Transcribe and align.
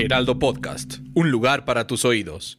Heraldo 0.00 0.38
Podcast, 0.38 0.94
un 1.14 1.30
lugar 1.30 1.66
para 1.66 1.86
tus 1.86 2.06
oídos. 2.06 2.58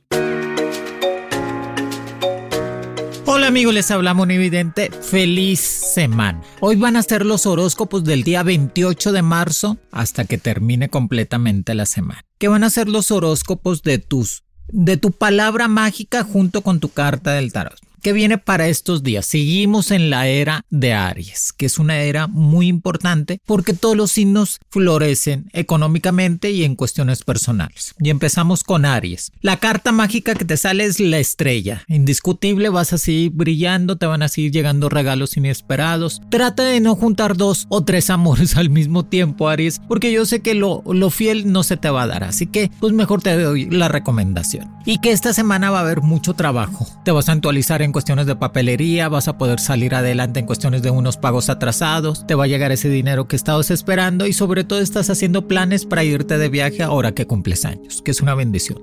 Hola 3.26 3.48
amigos, 3.48 3.74
les 3.74 3.90
hablamos 3.90 4.26
un 4.26 4.32
evidente. 4.32 4.92
Feliz 4.92 5.60
semana. 5.60 6.42
Hoy 6.60 6.76
van 6.76 6.98
a 6.98 7.02
ser 7.02 7.26
los 7.26 7.48
horóscopos 7.48 8.04
del 8.04 8.24
día 8.24 8.44
28 8.44 9.12
de 9.12 9.22
marzo 9.24 9.78
hasta 9.92 10.26
que 10.26 10.38
termine 10.38 10.90
completamente 10.90 11.74
la 11.74 11.88
semana. 11.88 12.24
¿Qué 12.38 12.48
van 12.48 12.64
a 12.64 12.70
ser 12.70 12.88
los 12.88 13.10
horóscopos 13.10 13.82
de 13.82 13.98
tus 13.98 14.44
de 14.68 14.98
tu 14.98 15.12
palabra 15.12 15.68
mágica 15.68 16.24
junto 16.24 16.62
con 16.62 16.80
tu 16.80 16.90
carta 16.90 17.34
del 17.34 17.52
tarot? 17.52 17.80
¿Qué 18.02 18.14
viene 18.14 18.40
para 18.40 18.68
estos 18.68 19.04
días? 19.04 19.28
Seguimos 19.28 19.92
en 19.92 20.10
la 20.10 20.26
era 20.26 20.66
de 20.72 20.94
Aries, 20.94 21.54
que 21.54 21.68
es 21.68 21.78
una 21.78 22.00
era 22.00 22.26
muy 22.26 22.68
importante 22.68 23.40
porque 23.46 23.74
todos 23.74 23.96
los 23.96 24.12
signos 24.12 24.60
florecen 24.72 25.52
económicamente 25.54 26.50
y 26.50 26.64
en 26.64 26.76
cuestiones 26.76 27.24
personales. 27.24 27.94
Y 28.00 28.10
empezamos 28.10 28.64
con 28.64 28.86
Aries. 28.86 29.32
La 29.42 29.58
carta 29.58 29.92
mágica 29.92 30.34
que 30.34 30.46
te 30.46 30.58
sale 30.58 30.86
es 30.86 31.00
la 31.00 31.20
estrella. 31.20 31.84
Indiscutible, 31.88 32.70
vas 32.70 32.92
así 32.92 33.30
brillando, 33.32 33.98
te 33.98 34.08
van 34.08 34.24
a 34.24 34.30
seguir 34.30 34.52
llegando 34.52 34.90
regalos 34.90 35.38
inesperados. 35.38 36.22
Trata 36.32 36.64
de 36.64 36.80
no 36.80 36.96
juntar 36.96 37.38
dos 37.38 37.68
o 37.70 37.84
tres 37.84 38.10
amores 38.10 38.56
al 38.58 38.72
mismo 38.72 39.06
tiempo, 39.06 39.48
Aries, 39.48 39.80
porque 39.88 40.12
yo 40.12 40.26
sé 40.26 40.42
que 40.42 40.56
lo, 40.56 40.82
lo 40.92 41.12
fiel 41.12 41.52
no 41.52 41.62
se 41.62 41.78
te 41.78 41.92
va 41.92 42.02
a 42.02 42.08
dar. 42.08 42.24
Así 42.24 42.48
que, 42.48 42.72
pues 42.80 42.94
mejor 42.94 43.22
te 43.22 43.38
doy 43.38 43.70
la 43.70 43.90
recomendación. 43.90 44.72
Y 44.88 44.98
que 45.02 45.12
esta 45.12 45.34
semana 45.34 45.70
va 45.70 45.78
a 45.78 45.82
haber 45.82 46.02
mucho 46.02 46.34
trabajo. 46.34 46.88
Te 47.06 47.12
vas 47.12 47.30
a 47.30 47.34
actualizar 47.34 47.84
en 47.84 47.91
cuestiones 47.92 48.26
de 48.26 48.36
papelería, 48.36 49.10
vas 49.10 49.28
a 49.28 49.38
poder 49.38 49.60
salir 49.60 49.96
adelante 49.96 50.40
en 50.40 50.46
cuestiones 50.46 50.82
de 50.82 50.92
unos 50.92 51.18
pagos 51.18 51.50
atrasados, 51.50 52.26
te 52.28 52.36
va 52.36 52.46
a 52.46 52.48
llegar 52.48 52.72
ese 52.72 52.90
dinero 52.90 53.28
que 53.28 53.36
estabas 53.36 53.72
esperando 53.72 54.28
y 54.28 54.34
sobre 54.34 54.64
todo 54.64 54.80
estás 54.80 55.10
haciendo 55.10 55.48
planes 55.48 55.86
para 55.86 56.04
irte 56.04 56.38
de 56.38 56.50
viaje 56.50 56.84
ahora 56.84 57.14
que 57.14 57.28
cumples 57.28 57.66
años, 57.66 58.02
que 58.02 58.12
es 58.12 58.22
una 58.22 58.36
bendición. 58.36 58.80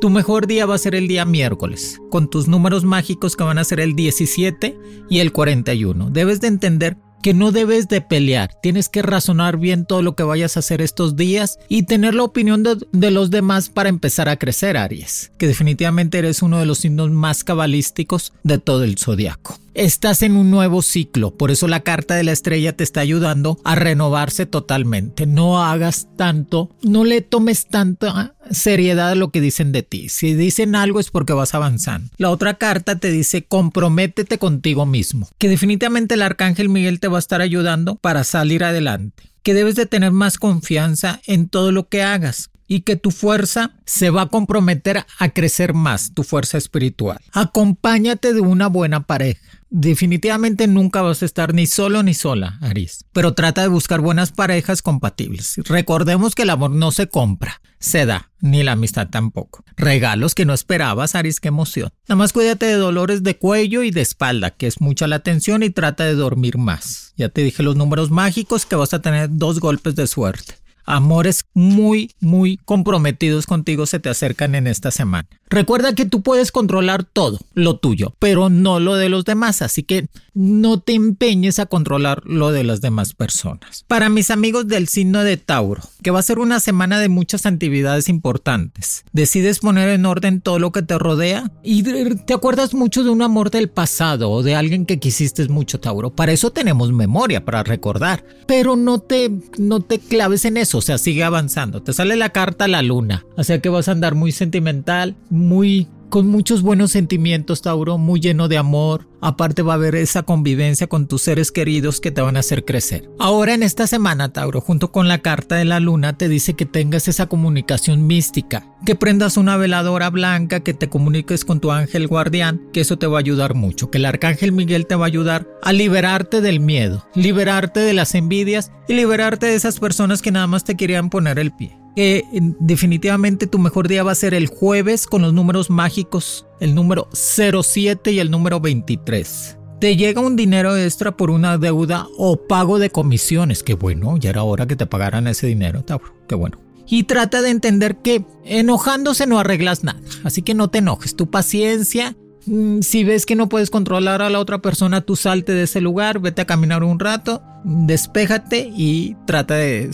Tu 0.00 0.10
mejor 0.10 0.46
día 0.46 0.66
va 0.66 0.74
a 0.74 0.78
ser 0.78 0.94
el 0.94 1.06
día 1.08 1.24
miércoles, 1.24 2.00
con 2.10 2.28
tus 2.28 2.48
números 2.48 2.84
mágicos 2.84 3.36
que 3.36 3.44
van 3.44 3.58
a 3.58 3.64
ser 3.64 3.80
el 3.80 3.94
17 3.94 4.76
y 5.08 5.20
el 5.20 5.32
41. 5.32 6.10
Debes 6.10 6.40
de 6.40 6.48
entender 6.48 6.96
que 7.22 7.34
no 7.34 7.52
debes 7.52 7.88
de 7.88 8.00
pelear, 8.00 8.50
tienes 8.60 8.88
que 8.88 9.00
razonar 9.00 9.56
bien 9.56 9.86
todo 9.86 10.02
lo 10.02 10.14
que 10.14 10.24
vayas 10.24 10.56
a 10.56 10.60
hacer 10.60 10.82
estos 10.82 11.16
días 11.16 11.58
y 11.68 11.84
tener 11.84 12.14
la 12.14 12.24
opinión 12.24 12.62
de, 12.62 12.76
de, 12.92 13.10
los 13.10 13.30
demás 13.30 13.68
para 13.68 13.88
empezar 13.88 14.28
a 14.28 14.36
crecer, 14.36 14.76
Aries, 14.76 15.32
que 15.38 15.46
definitivamente 15.46 16.18
eres 16.18 16.42
uno 16.42 16.58
de 16.58 16.66
los 16.66 16.78
signos 16.78 17.10
más 17.10 17.44
cabalísticos 17.44 18.32
de 18.42 18.58
todo 18.58 18.84
el 18.84 18.98
zodiaco. 18.98 19.58
Estás 19.74 20.20
en 20.20 20.36
un 20.36 20.50
nuevo 20.50 20.82
ciclo, 20.82 21.30
por 21.30 21.50
eso 21.50 21.66
la 21.66 21.80
carta 21.80 22.14
de 22.14 22.24
la 22.24 22.32
estrella 22.32 22.76
te 22.76 22.84
está 22.84 23.00
ayudando 23.00 23.58
a 23.64 23.74
renovarse 23.74 24.44
totalmente. 24.44 25.24
No 25.24 25.64
hagas 25.64 26.08
tanto, 26.16 26.68
no 26.82 27.04
le 27.04 27.22
tomes 27.22 27.66
tanta 27.66 28.34
seriedad 28.54 29.10
a 29.10 29.14
lo 29.14 29.30
que 29.30 29.40
dicen 29.40 29.72
de 29.72 29.82
ti. 29.82 30.08
Si 30.08 30.34
dicen 30.34 30.74
algo 30.74 31.00
es 31.00 31.10
porque 31.10 31.32
vas 31.32 31.54
avanzando. 31.54 32.10
La 32.16 32.30
otra 32.30 32.54
carta 32.54 32.98
te 32.98 33.10
dice 33.10 33.44
comprométete 33.44 34.38
contigo 34.38 34.86
mismo, 34.86 35.28
que 35.38 35.48
definitivamente 35.48 36.14
el 36.14 36.22
arcángel 36.22 36.68
Miguel 36.68 37.00
te 37.00 37.08
va 37.08 37.18
a 37.18 37.20
estar 37.20 37.40
ayudando 37.40 37.96
para 37.96 38.24
salir 38.24 38.64
adelante 38.64 39.32
que 39.42 39.54
debes 39.54 39.74
de 39.74 39.86
tener 39.86 40.12
más 40.12 40.38
confianza 40.38 41.20
en 41.26 41.48
todo 41.48 41.72
lo 41.72 41.88
que 41.88 42.02
hagas 42.02 42.51
y 42.72 42.80
que 42.80 42.96
tu 42.96 43.10
fuerza 43.10 43.72
se 43.84 44.08
va 44.08 44.22
a 44.22 44.28
comprometer 44.28 45.04
a 45.18 45.28
crecer 45.28 45.74
más, 45.74 46.14
tu 46.14 46.22
fuerza 46.22 46.56
espiritual. 46.56 47.18
Acompáñate 47.32 48.32
de 48.32 48.40
una 48.40 48.68
buena 48.68 49.06
pareja. 49.06 49.42
Definitivamente 49.68 50.66
nunca 50.66 51.02
vas 51.02 51.20
a 51.20 51.26
estar 51.26 51.52
ni 51.52 51.66
solo 51.66 52.02
ni 52.02 52.14
sola, 52.14 52.58
Aries, 52.62 53.04
pero 53.12 53.34
trata 53.34 53.60
de 53.60 53.68
buscar 53.68 54.00
buenas 54.00 54.32
parejas 54.32 54.80
compatibles. 54.80 55.56
Recordemos 55.66 56.34
que 56.34 56.44
el 56.44 56.50
amor 56.50 56.70
no 56.70 56.92
se 56.92 57.08
compra, 57.08 57.60
se 57.78 58.06
da, 58.06 58.30
ni 58.40 58.62
la 58.62 58.72
amistad 58.72 59.10
tampoco. 59.10 59.64
Regalos 59.76 60.34
que 60.34 60.46
no 60.46 60.54
esperabas, 60.54 61.14
Aries, 61.14 61.40
qué 61.40 61.48
emoción. 61.48 61.90
Nada 62.08 62.16
más 62.16 62.32
cuídate 62.32 62.64
de 62.64 62.76
dolores 62.76 63.22
de 63.22 63.36
cuello 63.36 63.82
y 63.82 63.90
de 63.90 64.00
espalda, 64.00 64.50
que 64.50 64.66
es 64.66 64.80
mucha 64.80 65.06
la 65.06 65.18
tensión 65.18 65.62
y 65.62 65.68
trata 65.68 66.04
de 66.04 66.14
dormir 66.14 66.56
más. 66.56 67.12
Ya 67.18 67.28
te 67.28 67.42
dije 67.42 67.62
los 67.62 67.76
números 67.76 68.10
mágicos 68.10 68.64
que 68.64 68.76
vas 68.76 68.94
a 68.94 69.02
tener 69.02 69.28
dos 69.30 69.60
golpes 69.60 69.94
de 69.94 70.06
suerte 70.06 70.62
amores 70.84 71.44
muy, 71.54 72.12
muy 72.20 72.58
comprometidos 72.64 73.46
contigo 73.46 73.86
se 73.86 74.00
te 74.00 74.08
acercan 74.08 74.54
en 74.54 74.66
esta 74.66 74.90
semana. 74.90 75.28
Recuerda 75.52 75.94
que 75.94 76.06
tú 76.06 76.22
puedes 76.22 76.50
controlar 76.50 77.04
todo 77.04 77.38
lo 77.52 77.76
tuyo, 77.76 78.14
pero 78.18 78.48
no 78.48 78.80
lo 78.80 78.94
de 78.94 79.10
los 79.10 79.26
demás, 79.26 79.60
así 79.60 79.82
que 79.82 80.06
no 80.32 80.80
te 80.80 80.94
empeñes 80.94 81.58
a 81.58 81.66
controlar 81.66 82.22
lo 82.24 82.52
de 82.52 82.64
las 82.64 82.80
demás 82.80 83.12
personas. 83.12 83.84
Para 83.86 84.08
mis 84.08 84.30
amigos 84.30 84.66
del 84.66 84.88
signo 84.88 85.22
de 85.24 85.36
Tauro, 85.36 85.82
que 86.02 86.10
va 86.10 86.20
a 86.20 86.22
ser 86.22 86.38
una 86.38 86.58
semana 86.58 87.00
de 87.00 87.10
muchas 87.10 87.44
actividades 87.44 88.08
importantes, 88.08 89.04
decides 89.12 89.58
poner 89.58 89.90
en 89.90 90.06
orden 90.06 90.40
todo 90.40 90.58
lo 90.58 90.72
que 90.72 90.80
te 90.80 90.98
rodea 90.98 91.50
y 91.62 91.82
te 91.82 92.32
acuerdas 92.32 92.72
mucho 92.72 93.04
de 93.04 93.10
un 93.10 93.20
amor 93.20 93.50
del 93.50 93.68
pasado 93.68 94.30
o 94.30 94.42
de 94.42 94.54
alguien 94.54 94.86
que 94.86 94.98
quisiste 94.98 95.46
mucho, 95.48 95.80
Tauro. 95.80 96.08
Para 96.08 96.32
eso 96.32 96.50
tenemos 96.50 96.92
memoria, 96.92 97.44
para 97.44 97.62
recordar, 97.62 98.24
pero 98.46 98.74
no 98.76 99.00
te, 99.00 99.30
no 99.58 99.80
te 99.80 99.98
claves 99.98 100.46
en 100.46 100.56
eso, 100.56 100.78
o 100.78 100.82
sea, 100.82 100.96
sigue 100.96 101.24
avanzando. 101.24 101.41
Te 101.82 101.92
sale 101.92 102.16
la 102.16 102.30
carta 102.30 102.68
la 102.68 102.82
luna, 102.82 103.24
o 103.36 103.44
sea 103.44 103.60
que 103.60 103.68
vas 103.68 103.88
a 103.88 103.92
andar 103.92 104.14
muy 104.14 104.32
sentimental, 104.32 105.16
muy 105.30 105.88
con 106.12 106.26
muchos 106.26 106.60
buenos 106.60 106.90
sentimientos, 106.90 107.62
Tauro, 107.62 107.96
muy 107.96 108.20
lleno 108.20 108.46
de 108.46 108.58
amor. 108.58 109.08
Aparte 109.22 109.62
va 109.62 109.72
a 109.72 109.76
haber 109.76 109.94
esa 109.94 110.24
convivencia 110.24 110.86
con 110.86 111.08
tus 111.08 111.22
seres 111.22 111.50
queridos 111.50 112.02
que 112.02 112.10
te 112.10 112.20
van 112.20 112.36
a 112.36 112.40
hacer 112.40 112.66
crecer. 112.66 113.08
Ahora 113.18 113.54
en 113.54 113.62
esta 113.62 113.86
semana, 113.86 114.30
Tauro, 114.30 114.60
junto 114.60 114.92
con 114.92 115.08
la 115.08 115.22
carta 115.22 115.56
de 115.56 115.64
la 115.64 115.80
luna, 115.80 116.18
te 116.18 116.28
dice 116.28 116.52
que 116.52 116.66
tengas 116.66 117.08
esa 117.08 117.28
comunicación 117.28 118.06
mística, 118.06 118.66
que 118.84 118.94
prendas 118.94 119.38
una 119.38 119.56
veladora 119.56 120.10
blanca, 120.10 120.60
que 120.60 120.74
te 120.74 120.90
comuniques 120.90 121.46
con 121.46 121.60
tu 121.60 121.72
ángel 121.72 122.08
guardián, 122.08 122.60
que 122.74 122.82
eso 122.82 122.98
te 122.98 123.06
va 123.06 123.16
a 123.16 123.20
ayudar 123.20 123.54
mucho, 123.54 123.90
que 123.90 123.96
el 123.96 124.04
arcángel 124.04 124.52
Miguel 124.52 124.86
te 124.86 124.96
va 124.96 125.06
a 125.06 125.08
ayudar 125.08 125.48
a 125.62 125.72
liberarte 125.72 126.42
del 126.42 126.60
miedo, 126.60 127.06
liberarte 127.14 127.80
de 127.80 127.94
las 127.94 128.14
envidias 128.14 128.70
y 128.86 128.92
liberarte 128.92 129.46
de 129.46 129.54
esas 129.54 129.80
personas 129.80 130.20
que 130.20 130.30
nada 130.30 130.46
más 130.46 130.64
te 130.64 130.76
querían 130.76 131.08
poner 131.08 131.38
el 131.38 131.52
pie 131.52 131.81
que 131.94 132.24
definitivamente 132.60 133.46
tu 133.46 133.58
mejor 133.58 133.88
día 133.88 134.02
va 134.02 134.12
a 134.12 134.16
ser 134.16 134.34
el 134.34 134.46
jueves 134.46 135.06
con 135.06 135.22
los 135.22 135.32
números 135.32 135.70
mágicos, 135.70 136.46
el 136.60 136.74
número 136.74 137.08
07 137.12 138.12
y 138.12 138.18
el 138.18 138.30
número 138.30 138.60
23. 138.60 139.58
Te 139.80 139.96
llega 139.96 140.20
un 140.20 140.36
dinero 140.36 140.76
extra 140.76 141.16
por 141.16 141.30
una 141.30 141.58
deuda 141.58 142.06
o 142.16 142.36
pago 142.36 142.78
de 142.78 142.90
comisiones. 142.90 143.62
Qué 143.62 143.74
bueno, 143.74 144.16
ya 144.16 144.30
era 144.30 144.44
hora 144.44 144.66
que 144.66 144.76
te 144.76 144.86
pagaran 144.86 145.26
ese 145.26 145.48
dinero, 145.48 145.82
Tauro. 145.82 146.14
Qué 146.28 146.36
bueno. 146.36 146.58
Y 146.86 147.04
trata 147.04 147.42
de 147.42 147.50
entender 147.50 147.96
que 147.96 148.24
enojándose 148.44 149.26
no 149.26 149.38
arreglas 149.38 149.82
nada. 149.82 150.00
Así 150.24 150.42
que 150.42 150.54
no 150.54 150.68
te 150.68 150.78
enojes. 150.78 151.16
Tu 151.16 151.30
paciencia 151.30 152.14
mm, 152.46 152.80
si 152.80 153.02
ves 153.02 153.26
que 153.26 153.34
no 153.34 153.48
puedes 153.48 153.70
controlar 153.70 154.22
a 154.22 154.30
la 154.30 154.38
otra 154.38 154.58
persona, 154.58 155.00
tú 155.00 155.16
salte 155.16 155.52
de 155.52 155.64
ese 155.64 155.80
lugar, 155.80 156.20
vete 156.20 156.42
a 156.42 156.46
caminar 156.46 156.84
un 156.84 157.00
rato, 157.00 157.42
despéjate 157.64 158.70
y 158.76 159.16
trata 159.26 159.54
de 159.56 159.90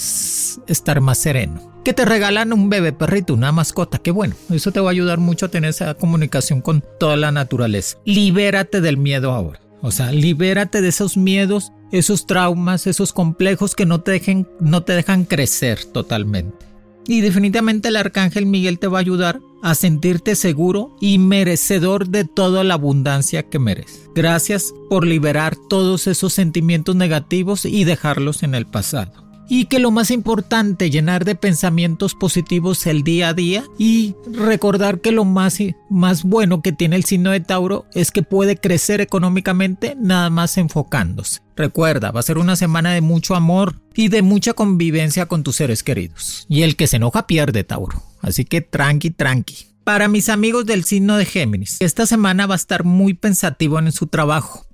estar 0.66 1.00
más 1.00 1.18
sereno 1.18 1.67
que 1.88 1.94
te 1.94 2.04
regalan 2.04 2.52
un 2.52 2.68
bebé 2.68 2.92
perrito, 2.92 3.32
una 3.32 3.50
mascota. 3.50 3.96
Qué 3.96 4.10
bueno, 4.10 4.34
eso 4.50 4.72
te 4.72 4.78
va 4.78 4.90
a 4.90 4.92
ayudar 4.92 5.16
mucho 5.20 5.46
a 5.46 5.48
tener 5.48 5.70
esa 5.70 5.94
comunicación 5.94 6.60
con 6.60 6.84
toda 7.00 7.16
la 7.16 7.32
naturaleza. 7.32 7.96
Libérate 8.04 8.82
del 8.82 8.98
miedo 8.98 9.32
ahora. 9.32 9.62
O 9.80 9.90
sea, 9.90 10.12
libérate 10.12 10.82
de 10.82 10.88
esos 10.88 11.16
miedos, 11.16 11.72
esos 11.90 12.26
traumas, 12.26 12.86
esos 12.86 13.14
complejos 13.14 13.74
que 13.74 13.86
no 13.86 14.02
te, 14.02 14.10
dejen, 14.10 14.46
no 14.60 14.82
te 14.82 14.92
dejan 14.92 15.24
crecer 15.24 15.82
totalmente. 15.86 16.66
Y 17.06 17.22
definitivamente 17.22 17.88
el 17.88 17.96
arcángel 17.96 18.44
Miguel 18.44 18.78
te 18.78 18.86
va 18.86 18.98
a 18.98 19.00
ayudar 19.00 19.40
a 19.62 19.74
sentirte 19.74 20.36
seguro 20.36 20.94
y 21.00 21.16
merecedor 21.16 22.08
de 22.10 22.24
toda 22.24 22.64
la 22.64 22.74
abundancia 22.74 23.44
que 23.44 23.58
mereces. 23.58 24.10
Gracias 24.14 24.74
por 24.90 25.06
liberar 25.06 25.56
todos 25.70 26.06
esos 26.06 26.34
sentimientos 26.34 26.96
negativos 26.96 27.64
y 27.64 27.84
dejarlos 27.84 28.42
en 28.42 28.54
el 28.54 28.66
pasado. 28.66 29.27
Y 29.48 29.64
que 29.64 29.78
lo 29.78 29.90
más 29.90 30.10
importante, 30.10 30.90
llenar 30.90 31.24
de 31.24 31.34
pensamientos 31.34 32.14
positivos 32.14 32.86
el 32.86 33.02
día 33.02 33.28
a 33.30 33.34
día 33.34 33.64
y 33.78 34.14
recordar 34.30 35.00
que 35.00 35.12
lo 35.12 35.24
más, 35.24 35.58
más 35.88 36.22
bueno 36.22 36.60
que 36.62 36.72
tiene 36.72 36.96
el 36.96 37.04
signo 37.04 37.30
de 37.30 37.40
Tauro 37.40 37.86
es 37.94 38.10
que 38.10 38.22
puede 38.22 38.56
crecer 38.56 39.00
económicamente 39.00 39.96
nada 39.98 40.30
más 40.30 40.58
enfocándose. 40.58 41.40
Recuerda, 41.56 42.12
va 42.12 42.20
a 42.20 42.24
ser 42.24 42.38
una 42.38 42.56
semana 42.56 42.92
de 42.92 43.00
mucho 43.00 43.34
amor 43.34 43.80
y 43.94 44.08
de 44.08 44.22
mucha 44.22 44.52
convivencia 44.52 45.26
con 45.26 45.42
tus 45.42 45.56
seres 45.56 45.82
queridos. 45.82 46.46
Y 46.48 46.62
el 46.62 46.76
que 46.76 46.86
se 46.86 46.96
enoja 46.96 47.26
pierde, 47.26 47.64
Tauro. 47.64 48.02
Así 48.20 48.44
que 48.44 48.60
tranqui, 48.60 49.10
tranqui. 49.10 49.66
Para 49.82 50.06
mis 50.06 50.28
amigos 50.28 50.66
del 50.66 50.84
signo 50.84 51.16
de 51.16 51.24
Géminis, 51.24 51.78
esta 51.80 52.04
semana 52.04 52.46
va 52.46 52.54
a 52.54 52.56
estar 52.56 52.84
muy 52.84 53.14
pensativo 53.14 53.78
en 53.78 53.90
su 53.90 54.06
trabajo. 54.06 54.66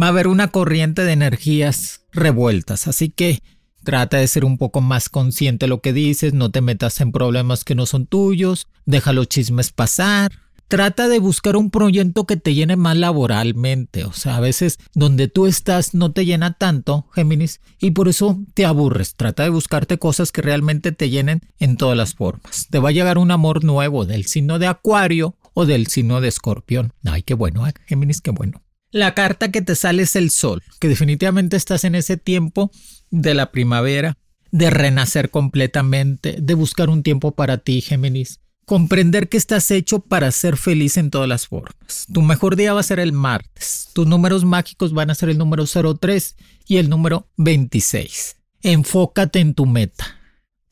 Va 0.00 0.06
a 0.06 0.10
haber 0.10 0.28
una 0.28 0.48
corriente 0.48 1.02
de 1.02 1.12
energías 1.12 2.02
revueltas, 2.12 2.86
así 2.86 3.10
que 3.10 3.42
Trata 3.90 4.18
de 4.18 4.28
ser 4.28 4.44
un 4.44 4.56
poco 4.56 4.80
más 4.80 5.08
consciente 5.08 5.66
de 5.66 5.68
lo 5.68 5.80
que 5.80 5.92
dices, 5.92 6.32
no 6.32 6.52
te 6.52 6.60
metas 6.60 7.00
en 7.00 7.10
problemas 7.10 7.64
que 7.64 7.74
no 7.74 7.86
son 7.86 8.06
tuyos, 8.06 8.68
deja 8.86 9.12
los 9.12 9.26
chismes 9.26 9.72
pasar. 9.72 10.30
Trata 10.68 11.08
de 11.08 11.18
buscar 11.18 11.56
un 11.56 11.72
proyecto 11.72 12.24
que 12.24 12.36
te 12.36 12.54
llene 12.54 12.76
más 12.76 12.96
laboralmente. 12.96 14.04
O 14.04 14.12
sea, 14.12 14.36
a 14.36 14.40
veces 14.40 14.78
donde 14.94 15.26
tú 15.26 15.48
estás 15.48 15.92
no 15.92 16.12
te 16.12 16.24
llena 16.24 16.52
tanto, 16.52 17.08
Géminis, 17.16 17.60
y 17.80 17.90
por 17.90 18.06
eso 18.06 18.38
te 18.54 18.64
aburres. 18.64 19.16
Trata 19.16 19.42
de 19.42 19.48
buscarte 19.48 19.98
cosas 19.98 20.30
que 20.30 20.40
realmente 20.40 20.92
te 20.92 21.10
llenen 21.10 21.40
en 21.58 21.76
todas 21.76 21.96
las 21.96 22.14
formas. 22.14 22.68
Te 22.70 22.78
va 22.78 22.90
a 22.90 22.92
llegar 22.92 23.18
un 23.18 23.32
amor 23.32 23.64
nuevo 23.64 24.04
del 24.04 24.26
signo 24.26 24.60
de 24.60 24.68
Acuario 24.68 25.34
o 25.52 25.66
del 25.66 25.88
signo 25.88 26.20
de 26.20 26.28
Escorpión. 26.28 26.92
Ay, 27.04 27.24
qué 27.24 27.34
bueno, 27.34 27.66
¿eh? 27.66 27.72
Géminis, 27.86 28.20
qué 28.20 28.30
bueno. 28.30 28.62
La 28.92 29.14
carta 29.14 29.52
que 29.52 29.62
te 29.62 29.74
sale 29.76 30.02
es 30.02 30.14
el 30.14 30.30
sol, 30.30 30.62
que 30.80 30.88
definitivamente 30.88 31.56
estás 31.56 31.84
en 31.84 31.96
ese 31.96 32.16
tiempo 32.16 32.72
de 33.10 33.34
la 33.34 33.50
primavera, 33.50 34.16
de 34.50 34.70
renacer 34.70 35.30
completamente, 35.30 36.36
de 36.40 36.54
buscar 36.54 36.88
un 36.88 37.02
tiempo 37.02 37.32
para 37.32 37.58
ti, 37.58 37.80
Géminis. 37.80 38.40
Comprender 38.66 39.28
que 39.28 39.36
estás 39.36 39.70
hecho 39.72 40.00
para 40.00 40.30
ser 40.30 40.56
feliz 40.56 40.96
en 40.96 41.10
todas 41.10 41.28
las 41.28 41.48
formas. 41.48 42.06
Tu 42.12 42.22
mejor 42.22 42.54
día 42.54 42.72
va 42.72 42.80
a 42.80 42.84
ser 42.84 43.00
el 43.00 43.12
martes. 43.12 43.88
Tus 43.92 44.06
números 44.06 44.44
mágicos 44.44 44.92
van 44.92 45.10
a 45.10 45.14
ser 45.14 45.28
el 45.28 45.38
número 45.38 45.64
03 45.66 46.36
y 46.66 46.76
el 46.76 46.88
número 46.88 47.26
26. 47.36 48.36
Enfócate 48.62 49.40
en 49.40 49.54
tu 49.54 49.66
meta. 49.66 50.19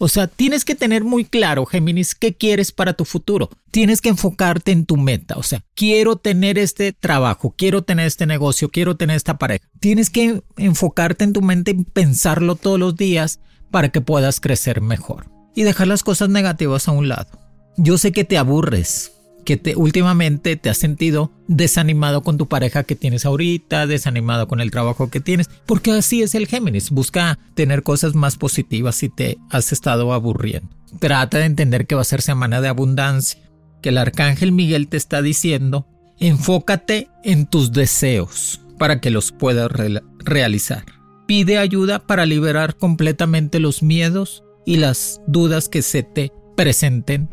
O 0.01 0.07
sea, 0.07 0.29
tienes 0.29 0.65
que 0.65 0.77
tener 0.77 1.03
muy 1.03 1.25
claro, 1.25 1.67
Géminis, 1.67 2.15
qué 2.15 2.33
quieres 2.33 2.71
para 2.71 2.93
tu 2.93 3.05
futuro. 3.05 3.51
Tienes 3.73 4.01
que 4.01 4.09
enfocarte 4.09 4.71
en 4.71 4.87
tu 4.87 4.97
meta. 4.97 5.35
O 5.37 5.43
sea, 5.43 5.65
quiero 5.75 6.15
tener 6.15 6.57
este 6.57 6.93
trabajo, 6.93 7.53
quiero 7.57 7.83
tener 7.83 8.07
este 8.07 8.25
negocio, 8.25 8.71
quiero 8.71 8.97
tener 8.97 9.17
esta 9.17 9.39
pareja. 9.39 9.67
Tienes 9.81 10.09
que 10.09 10.41
enfocarte 10.57 11.25
en 11.25 11.33
tu 11.33 11.43
mente 11.43 11.73
y 11.73 11.83
pensarlo 11.83 12.55
todos 12.55 12.79
los 12.79 12.95
días 12.95 13.41
para 13.73 13.89
que 13.89 14.01
puedas 14.01 14.39
crecer 14.39 14.81
mejor. 14.81 15.27
Y 15.57 15.65
dejar 15.65 15.89
las 15.89 16.05
cosas 16.05 16.29
negativas 16.29 16.87
a 16.87 16.93
un 16.93 17.09
lado. 17.09 17.31
Yo 17.77 17.99
sé 17.99 18.13
que 18.13 18.23
te 18.23 18.39
aburres, 18.39 19.13
que 19.49 19.57
te, 19.57 19.77
últimamente 19.77 20.57
te 20.57 20.69
has 20.69 20.77
sentido 20.77 21.33
desanimado 21.47 22.23
con 22.23 22.37
tu 22.37 22.49
pareja 22.49 22.83
que 22.83 22.95
tienes 22.95 23.25
ahorita, 23.25 23.87
desanimado 23.87 24.47
con 24.47 24.61
el 24.61 24.71
trabajo 24.71 25.09
que 25.09 25.21
tienes, 25.21 25.49
porque 25.65 25.91
así 25.93 26.21
es 26.21 26.35
el 26.35 26.47
Géminis, 26.47 26.91
busca 26.91 27.39
tener 27.55 27.83
cosas 27.83 28.15
más 28.15 28.37
positivas 28.37 28.97
si 28.97 29.09
te 29.09 29.39
has 29.49 29.73
estado 29.73 30.13
aburriendo. 30.13 30.69
Trata 30.99 31.39
de 31.39 31.47
entender 31.47 31.87
que 31.87 31.95
va 31.95 32.03
a 32.03 32.05
ser 32.05 32.21
semana 32.21 32.61
de 32.61 32.69
abundancia, 32.69 33.41
que 33.81 33.89
el 33.89 33.97
arcángel 33.97 34.53
Miguel 34.53 34.87
te 34.89 34.99
está 34.99 35.23
diciendo, 35.23 35.87
enfócate 36.19 37.09
en 37.25 37.47
tus 37.47 37.73
deseos 37.73 38.61
para 38.77 39.01
que 39.01 39.09
los 39.09 39.33
puedas 39.33 39.71
realizar. 40.19 40.85
Pide 41.27 41.57
ayuda 41.57 42.01
para 42.01 42.27
liberar 42.27 42.77
completamente 42.77 43.61
los 43.61 43.83
miedos 43.83 44.45
y 44.67 44.77
las 44.77 45.23
dudas 45.27 45.71
que 45.71 45.81
se 45.81 46.03
te 46.03 46.33
presenten 46.55 47.31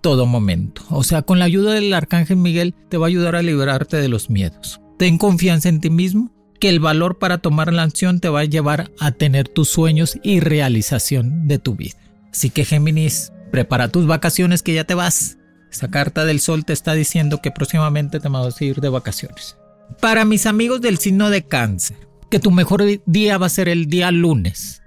todo 0.00 0.26
momento. 0.26 0.82
O 0.90 1.04
sea, 1.04 1.22
con 1.22 1.38
la 1.38 1.44
ayuda 1.44 1.72
del 1.72 1.92
Arcángel 1.92 2.36
Miguel 2.36 2.74
te 2.88 2.96
va 2.96 3.06
a 3.06 3.08
ayudar 3.08 3.36
a 3.36 3.42
liberarte 3.42 3.96
de 3.96 4.08
los 4.08 4.30
miedos. 4.30 4.80
Ten 4.98 5.18
confianza 5.18 5.68
en 5.68 5.80
ti 5.80 5.90
mismo, 5.90 6.30
que 6.58 6.68
el 6.68 6.80
valor 6.80 7.18
para 7.18 7.38
tomar 7.38 7.72
la 7.72 7.82
acción 7.82 8.20
te 8.20 8.28
va 8.28 8.40
a 8.40 8.44
llevar 8.44 8.90
a 9.00 9.12
tener 9.12 9.48
tus 9.48 9.68
sueños 9.68 10.18
y 10.22 10.40
realización 10.40 11.48
de 11.48 11.58
tu 11.58 11.74
vida. 11.74 11.96
Así 12.32 12.50
que 12.50 12.64
Géminis, 12.64 13.32
prepara 13.50 13.88
tus 13.88 14.06
vacaciones 14.06 14.62
que 14.62 14.74
ya 14.74 14.84
te 14.84 14.94
vas. 14.94 15.38
Esa 15.72 15.90
carta 15.90 16.24
del 16.24 16.40
sol 16.40 16.64
te 16.64 16.72
está 16.72 16.94
diciendo 16.94 17.40
que 17.42 17.50
próximamente 17.50 18.20
te 18.20 18.28
vas 18.28 18.60
a 18.60 18.64
ir 18.64 18.80
de 18.80 18.88
vacaciones. 18.88 19.56
Para 20.00 20.24
mis 20.24 20.46
amigos 20.46 20.80
del 20.80 20.98
signo 20.98 21.30
de 21.30 21.46
cáncer, 21.46 21.96
que 22.30 22.38
tu 22.38 22.50
mejor 22.50 22.84
día 23.06 23.38
va 23.38 23.46
a 23.46 23.50
ser 23.50 23.68
el 23.68 23.86
día 23.86 24.10
lunes. 24.10 24.82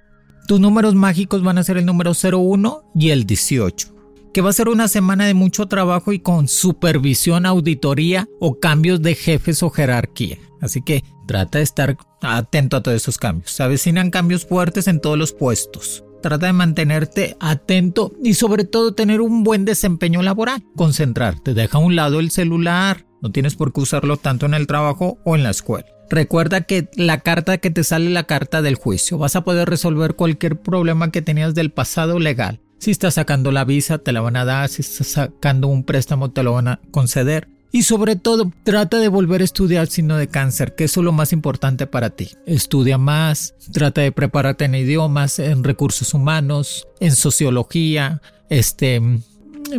Tus 0.48 0.60
números 0.60 0.94
mágicos 0.94 1.42
van 1.42 1.58
a 1.58 1.64
ser 1.64 1.78
el 1.78 1.86
número 1.86 2.12
01 2.14 2.92
y 2.96 3.10
el 3.10 3.26
18 3.26 3.94
que 4.34 4.42
va 4.42 4.50
a 4.50 4.54
ser 4.54 4.68
una 4.68 4.88
semana 4.88 5.26
de 5.26 5.36
mucho 5.36 5.68
trabajo 5.68 6.12
y 6.12 6.20
con 6.20 6.48
supervisión, 6.48 7.46
auditoría 7.46 8.28
o 8.40 8.60
cambios 8.60 9.02
de 9.02 9.16
jefes 9.16 9.62
o 9.62 9.70
jerarquía. 9.70 10.40
Así 10.60 10.82
que 10.82 11.04
trata 11.28 11.60
de 11.60 11.64
estar 11.64 11.98
atento 12.22 12.78
a 12.78 12.84
todos 12.84 12.98
esos 12.98 13.18
cambios. 13.18 13.52
Se 13.52 13.64
avecinan 13.64 14.10
cambios 14.10 14.46
fuertes 14.46 14.88
en 14.88 15.00
todos 15.00 15.18
los 15.18 15.34
puestos. 15.34 16.04
Trata 16.22 16.48
de 16.48 16.54
mantenerte 16.54 17.38
atento 17.40 18.14
y 18.24 18.34
sobre 18.34 18.64
todo 18.64 18.94
tener 18.94 19.22
un 19.22 19.44
buen 19.44 19.66
desempeño 19.66 20.24
laboral. 20.24 20.64
Concentrarte, 20.76 21.54
deja 21.54 21.78
a 21.78 21.82
un 21.82 21.96
lado 21.96 22.20
el 22.20 22.32
celular. 22.32 23.06
No 23.22 23.32
tienes 23.32 23.56
por 23.56 23.72
qué 23.72 23.82
usarlo 23.82 24.18
tanto 24.18 24.46
en 24.46 24.54
el 24.54 24.66
trabajo 24.66 25.20
o 25.26 25.36
en 25.36 25.44
la 25.44 25.52
escuela. 25.52 25.86
Recuerda 26.10 26.62
que 26.62 26.90
la 26.96 27.20
carta 27.20 27.58
que 27.58 27.72
te 27.72 27.84
sale 27.84 28.10
la 28.10 28.24
carta 28.24 28.62
del 28.62 28.76
juicio. 28.76 29.18
Vas 29.18 29.36
a 29.36 29.44
poder 29.44 29.70
resolver 29.70 30.16
cualquier 30.16 30.60
problema 30.60 31.12
que 31.12 31.22
tenías 31.22 31.56
del 31.56 31.72
pasado 31.72 32.20
legal. 32.20 32.62
Si 32.84 32.92
estás 32.92 33.14
sacando 33.14 33.54
la 33.54 33.64
visa, 33.64 34.00
te 34.00 34.12
la 34.12 34.20
van 34.20 34.36
a 34.36 34.44
dar. 34.44 34.68
Si 34.68 34.82
estás 34.82 35.08
sacando 35.08 35.70
un 35.70 35.86
préstamo, 35.86 36.32
te 36.32 36.44
lo 36.44 36.52
van 36.52 36.68
a 36.68 36.82
conceder. 36.92 37.48
Y 37.72 37.84
sobre 37.84 38.18
todo, 38.18 38.52
trata 38.66 39.00
de 39.00 39.08
volver 39.08 39.40
a 39.40 39.46
estudiar 39.46 39.88
signo 39.88 40.18
de 40.18 40.28
cáncer, 40.28 40.76
que 40.76 40.84
eso 40.84 41.00
es 41.00 41.06
lo 41.06 41.14
más 41.14 41.32
importante 41.32 41.88
para 41.88 42.10
ti. 42.10 42.32
Estudia 42.46 42.98
más, 42.98 43.56
trata 43.72 44.02
de 44.02 44.12
prepararte 44.12 44.66
en 44.66 44.76
idiomas, 44.76 45.40
en 45.40 45.64
recursos 45.64 46.14
humanos, 46.14 46.86
en 47.00 47.16
sociología, 47.16 48.22
este, 48.50 49.02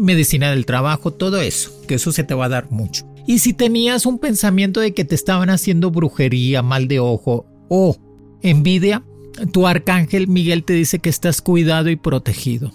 medicina 0.00 0.48
del 0.48 0.64
trabajo, 0.64 1.10
todo 1.10 1.42
eso, 1.42 1.72
que 1.86 1.96
eso 1.96 2.10
se 2.10 2.24
te 2.24 2.32
va 2.32 2.46
a 2.46 2.48
dar 2.48 2.70
mucho. 2.70 3.04
Y 3.26 3.40
si 3.40 3.52
tenías 3.52 4.06
un 4.06 4.18
pensamiento 4.18 4.80
de 4.80 4.94
que 4.94 5.04
te 5.04 5.14
estaban 5.14 5.50
haciendo 5.50 5.90
brujería, 5.90 6.62
mal 6.62 6.88
de 6.88 7.00
ojo 7.00 7.44
o 7.68 7.98
envidia, 8.40 9.04
tu 9.52 9.66
arcángel 9.66 10.26
Miguel 10.26 10.64
te 10.64 10.72
dice 10.72 11.00
que 11.00 11.10
estás 11.10 11.42
cuidado 11.42 11.90
y 11.90 11.96
protegido 11.96 12.72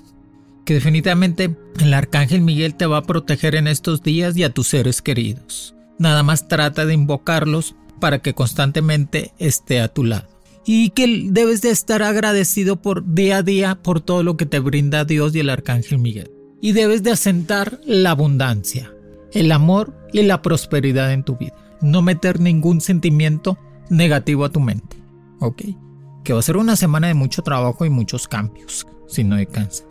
que 0.70 0.76
definitivamente 0.76 1.56
el 1.80 1.96
arcángel 1.96 2.42
Miguel 2.42 2.76
te 2.76 2.86
va 2.86 2.98
a 2.98 3.02
proteger 3.02 3.56
en 3.56 3.68
estos 3.68 4.04
días 4.04 4.38
y 4.38 4.44
a 4.44 4.52
tus 4.52 4.68
seres 4.68 5.02
queridos. 5.02 5.74
Nada 5.98 6.22
más 6.22 6.48
trata 6.48 6.86
de 6.86 6.94
invocarlos 6.94 7.74
para 8.00 8.20
que 8.20 8.36
constantemente 8.36 9.34
esté 9.40 9.82
a 9.82 9.88
tu 9.88 10.04
lado. 10.04 10.28
Y 10.68 10.92
que 10.92 11.24
debes 11.32 11.64
de 11.64 11.72
estar 11.72 12.04
agradecido 12.04 12.84
por 12.84 13.16
día 13.16 13.38
a 13.38 13.42
día 13.42 13.82
por 13.82 14.00
todo 14.00 14.22
lo 14.22 14.38
que 14.38 14.46
te 14.46 14.60
brinda 14.60 15.06
Dios 15.06 15.34
y 15.34 15.40
el 15.40 15.50
arcángel 15.50 15.98
Miguel. 15.98 16.30
Y 16.62 16.74
debes 16.74 17.02
de 17.02 17.14
asentar 17.14 17.82
la 17.84 18.12
abundancia, 18.12 18.94
el 19.34 19.52
amor 19.52 19.98
y 20.14 20.22
la 20.22 20.44
prosperidad 20.44 21.12
en 21.14 21.24
tu 21.24 21.36
vida. 21.36 21.56
No 21.82 22.04
meter 22.04 22.40
ningún 22.40 22.80
sentimiento 22.80 23.58
negativo 23.90 24.46
a 24.46 24.52
tu 24.52 24.60
mente. 24.60 24.98
¿Ok? 25.40 25.64
Que 26.24 26.34
va 26.34 26.38
a 26.38 26.44
ser 26.44 26.58
una 26.58 26.76
semana 26.76 27.08
de 27.08 27.16
mucho 27.16 27.42
trabajo 27.42 27.86
y 27.86 27.90
muchos 27.90 28.28
cambios, 28.28 28.86
si 29.08 29.24
no 29.24 29.36
de 29.36 29.48
cáncer. 29.48 29.90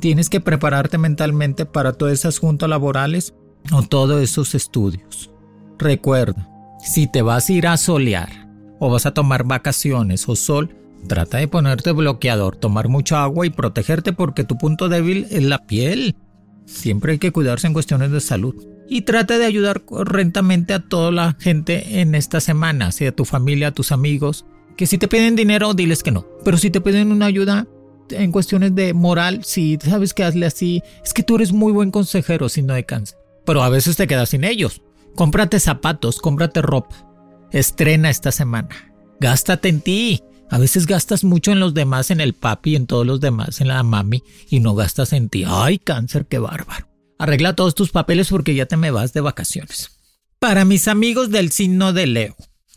Tienes 0.00 0.28
que 0.28 0.40
prepararte 0.40 0.98
mentalmente 0.98 1.66
para 1.66 1.92
todas 1.92 2.14
esas 2.14 2.38
juntas 2.38 2.68
laborales 2.68 3.34
o 3.72 3.82
todos 3.82 4.22
esos 4.22 4.54
estudios. 4.54 5.30
Recuerda, 5.78 6.48
si 6.84 7.06
te 7.06 7.22
vas 7.22 7.48
a 7.48 7.52
ir 7.52 7.66
a 7.66 7.76
solear 7.76 8.48
o 8.80 8.90
vas 8.90 9.06
a 9.06 9.14
tomar 9.14 9.44
vacaciones 9.44 10.28
o 10.28 10.34
sol, 10.36 10.76
trata 11.06 11.38
de 11.38 11.48
ponerte 11.48 11.92
bloqueador, 11.92 12.56
tomar 12.56 12.88
mucha 12.88 13.22
agua 13.22 13.46
y 13.46 13.50
protegerte 13.50 14.12
porque 14.12 14.44
tu 14.44 14.58
punto 14.58 14.88
débil 14.88 15.26
es 15.30 15.42
la 15.42 15.58
piel. 15.66 16.16
Siempre 16.64 17.12
hay 17.12 17.18
que 17.18 17.32
cuidarse 17.32 17.66
en 17.66 17.72
cuestiones 17.72 18.10
de 18.10 18.20
salud. 18.20 18.54
Y 18.88 19.02
trata 19.02 19.38
de 19.38 19.46
ayudar 19.46 19.84
correctamente 19.84 20.74
a 20.74 20.80
toda 20.80 21.10
la 21.10 21.36
gente 21.38 22.00
en 22.00 22.14
esta 22.14 22.40
semana, 22.40 22.92
sea 22.92 23.12
tu 23.12 23.24
familia, 23.24 23.68
a 23.68 23.72
tus 23.72 23.90
amigos, 23.90 24.44
que 24.76 24.86
si 24.86 24.98
te 24.98 25.08
piden 25.08 25.36
dinero, 25.36 25.74
diles 25.74 26.02
que 26.02 26.10
no. 26.10 26.26
Pero 26.44 26.56
si 26.56 26.70
te 26.70 26.80
piden 26.80 27.12
una 27.12 27.26
ayuda, 27.26 27.66
en 28.12 28.32
cuestiones 28.32 28.74
de 28.74 28.94
moral, 28.94 29.44
si 29.44 29.78
sabes 29.82 30.14
que 30.14 30.24
hazle 30.24 30.46
así, 30.46 30.82
es 31.04 31.12
que 31.12 31.22
tú 31.22 31.36
eres 31.36 31.52
muy 31.52 31.72
buen 31.72 31.90
consejero 31.90 32.48
si 32.48 32.62
no 32.62 32.74
cáncer. 32.86 33.18
Pero 33.44 33.62
a 33.62 33.68
veces 33.68 33.96
te 33.96 34.06
quedas 34.06 34.30
sin 34.30 34.44
ellos. 34.44 34.82
Cómprate 35.14 35.60
zapatos, 35.60 36.20
cómprate 36.20 36.62
ropa. 36.62 37.08
Estrena 37.50 38.10
esta 38.10 38.32
semana. 38.32 38.92
Gástate 39.20 39.68
en 39.68 39.80
ti. 39.80 40.22
A 40.50 40.58
veces 40.58 40.86
gastas 40.86 41.24
mucho 41.24 41.50
en 41.52 41.60
los 41.60 41.74
demás, 41.74 42.10
en 42.10 42.20
el 42.20 42.34
papi, 42.34 42.76
en 42.76 42.86
todos 42.86 43.06
los 43.06 43.20
demás, 43.20 43.60
en 43.60 43.68
la 43.68 43.82
mami, 43.82 44.22
y 44.50 44.60
no 44.60 44.74
gastas 44.74 45.12
en 45.14 45.28
ti. 45.28 45.44
¡Ay, 45.46 45.78
cáncer, 45.78 46.26
qué 46.26 46.38
bárbaro! 46.38 46.88
Arregla 47.18 47.54
todos 47.54 47.74
tus 47.74 47.90
papeles 47.90 48.28
porque 48.28 48.54
ya 48.54 48.66
te 48.66 48.76
me 48.76 48.90
vas 48.90 49.12
de 49.12 49.22
vacaciones. 49.22 49.98
Para 50.38 50.64
mis 50.64 50.88
amigos 50.88 51.30
del 51.30 51.52
signo 51.52 51.92
de 51.92 52.06
Leo, 52.06 52.36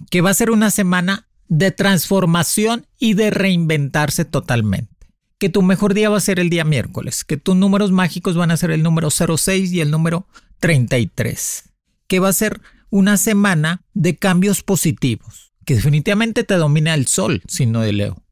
que 0.10 0.22
va 0.22 0.30
a 0.30 0.36
ser 0.36 0.52
una 0.52 0.72
semana 0.72 1.28
de 1.48 1.72
transformación 1.72 2.86
y 3.00 3.14
de 3.14 3.30
reinventarse 3.30 4.24
totalmente. 4.24 4.95
Que 5.38 5.50
tu 5.50 5.62
mejor 5.62 5.94
día 5.94 6.10
va 6.10 6.18
a 6.18 6.22
ser 6.22 6.40
el 6.40 6.50
día 6.50 6.64
miércoles, 6.64 7.24
que 7.24 7.38
tus 7.38 7.56
números 7.56 7.92
mágicos 7.92 8.36
van 8.36 8.52
a 8.52 8.58
ser 8.58 8.72
el 8.72 8.84
número 8.84 9.10
06 9.10 9.72
y 9.72 9.82
el 9.82 9.92
número 9.92 10.28
33. 10.60 11.72
Que 12.08 12.20
va 12.20 12.30
a 12.30 12.34
ser 12.34 12.62
una 12.90 13.18
semana 13.18 13.84
de 13.94 14.16
cambios 14.16 14.64
positivos, 14.64 15.54
que 15.66 15.76
definitivamente 15.76 16.44
te 16.44 16.56
domina 16.56 16.94
el 16.94 17.08
sol, 17.08 17.42
no 17.68 17.82
de 17.82 17.94
Leo. 17.94 18.24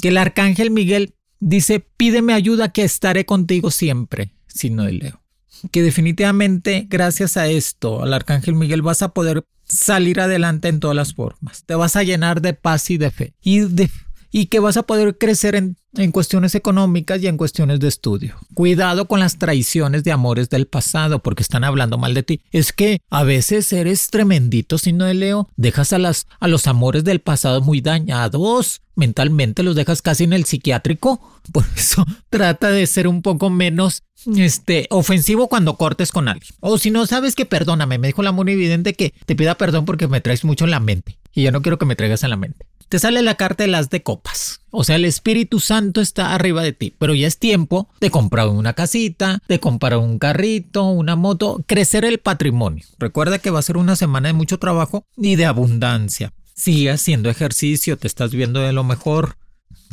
Que 0.00 0.08
el 0.08 0.16
arcángel 0.16 0.70
Miguel 0.70 1.14
dice, 1.38 1.80
pídeme 1.80 2.32
ayuda 2.32 2.72
que 2.72 2.82
estaré 2.82 3.24
contigo 3.24 3.70
siempre, 3.70 4.32
no 4.70 4.84
de 4.84 4.92
Leo. 4.92 5.22
Que 5.70 5.82
definitivamente 5.82 6.86
gracias 6.88 7.36
a 7.36 7.48
esto, 7.48 8.02
al 8.02 8.12
arcángel 8.12 8.54
Miguel, 8.54 8.82
vas 8.82 9.02
a 9.02 9.10
poder 9.10 9.44
salir 9.64 10.20
adelante 10.20 10.68
en 10.68 10.80
todas 10.80 10.96
las 10.96 11.14
formas. 11.14 11.64
Te 11.64 11.74
vas 11.74 11.94
a 11.96 12.02
llenar 12.02 12.40
de 12.40 12.54
paz 12.54 12.90
y 12.90 12.98
de 12.98 13.10
fe. 13.10 13.34
Y 13.42 13.60
de 13.60 13.90
y 14.30 14.46
que 14.46 14.60
vas 14.60 14.76
a 14.76 14.82
poder 14.82 15.16
crecer 15.16 15.54
en, 15.54 15.76
en, 15.98 16.12
cuestiones 16.12 16.54
económicas 16.54 17.22
y 17.22 17.26
en 17.26 17.36
cuestiones 17.36 17.80
de 17.80 17.88
estudio. 17.88 18.36
Cuidado 18.54 19.06
con 19.06 19.20
las 19.20 19.38
traiciones 19.38 20.04
de 20.04 20.12
amores 20.12 20.48
del 20.48 20.66
pasado 20.66 21.20
porque 21.20 21.42
están 21.42 21.64
hablando 21.64 21.98
mal 21.98 22.14
de 22.14 22.22
ti. 22.22 22.40
Es 22.50 22.72
que 22.72 23.00
a 23.10 23.24
veces 23.24 23.72
eres 23.72 24.08
tremendito, 24.10 24.78
si 24.78 24.92
no 24.92 25.04
de 25.04 25.14
Leo, 25.14 25.48
dejas 25.56 25.92
a, 25.92 25.98
las, 25.98 26.26
a 26.40 26.48
los 26.48 26.66
amores 26.66 27.04
del 27.04 27.20
pasado 27.20 27.60
muy 27.60 27.80
dañados. 27.80 28.80
Mentalmente 28.94 29.62
los 29.62 29.76
dejas 29.76 30.02
casi 30.02 30.24
en 30.24 30.32
el 30.32 30.44
psiquiátrico. 30.44 31.20
Por 31.52 31.64
eso 31.76 32.04
trata 32.30 32.70
de 32.70 32.86
ser 32.86 33.06
un 33.06 33.22
poco 33.22 33.50
menos 33.50 34.02
este, 34.36 34.86
ofensivo 34.90 35.48
cuando 35.48 35.76
cortes 35.76 36.10
con 36.10 36.28
alguien. 36.28 36.50
O 36.60 36.78
si 36.78 36.90
no 36.90 37.06
sabes 37.06 37.34
que 37.34 37.46
perdóname, 37.46 37.98
me 37.98 38.08
dijo 38.08 38.22
la 38.22 38.32
muy 38.32 38.50
evidente 38.50 38.94
que 38.94 39.14
te 39.26 39.36
pida 39.36 39.56
perdón 39.56 39.84
porque 39.84 40.08
me 40.08 40.20
traes 40.20 40.44
mucho 40.44 40.64
en 40.64 40.72
la 40.72 40.80
mente. 40.80 41.18
Y 41.32 41.42
yo 41.42 41.52
no 41.52 41.62
quiero 41.62 41.78
que 41.78 41.86
me 41.86 41.96
traigas 41.96 42.24
en 42.24 42.30
la 42.30 42.36
mente 42.36 42.66
te 42.88 42.98
sale 42.98 43.22
la 43.22 43.34
carta 43.34 43.64
de 43.64 43.68
las 43.68 43.90
de 43.90 44.02
copas. 44.02 44.60
O 44.70 44.84
sea, 44.84 44.96
el 44.96 45.04
Espíritu 45.04 45.60
Santo 45.60 46.00
está 46.00 46.34
arriba 46.34 46.62
de 46.62 46.72
ti, 46.72 46.94
pero 46.98 47.14
ya 47.14 47.26
es 47.26 47.38
tiempo 47.38 47.88
de 48.00 48.10
comprar 48.10 48.48
una 48.48 48.72
casita, 48.72 49.40
de 49.48 49.60
comprar 49.60 49.96
un 49.98 50.18
carrito, 50.18 50.84
una 50.84 51.16
moto, 51.16 51.62
crecer 51.66 52.04
el 52.04 52.18
patrimonio. 52.18 52.84
Recuerda 52.98 53.38
que 53.38 53.50
va 53.50 53.58
a 53.58 53.62
ser 53.62 53.76
una 53.76 53.96
semana 53.96 54.28
de 54.28 54.34
mucho 54.34 54.58
trabajo 54.58 55.04
y 55.16 55.36
de 55.36 55.46
abundancia. 55.46 56.32
Sigue 56.54 56.90
haciendo 56.90 57.30
ejercicio, 57.30 57.96
te 57.96 58.06
estás 58.08 58.32
viendo 58.32 58.60
de 58.60 58.72
lo 58.72 58.84
mejor, 58.84 59.36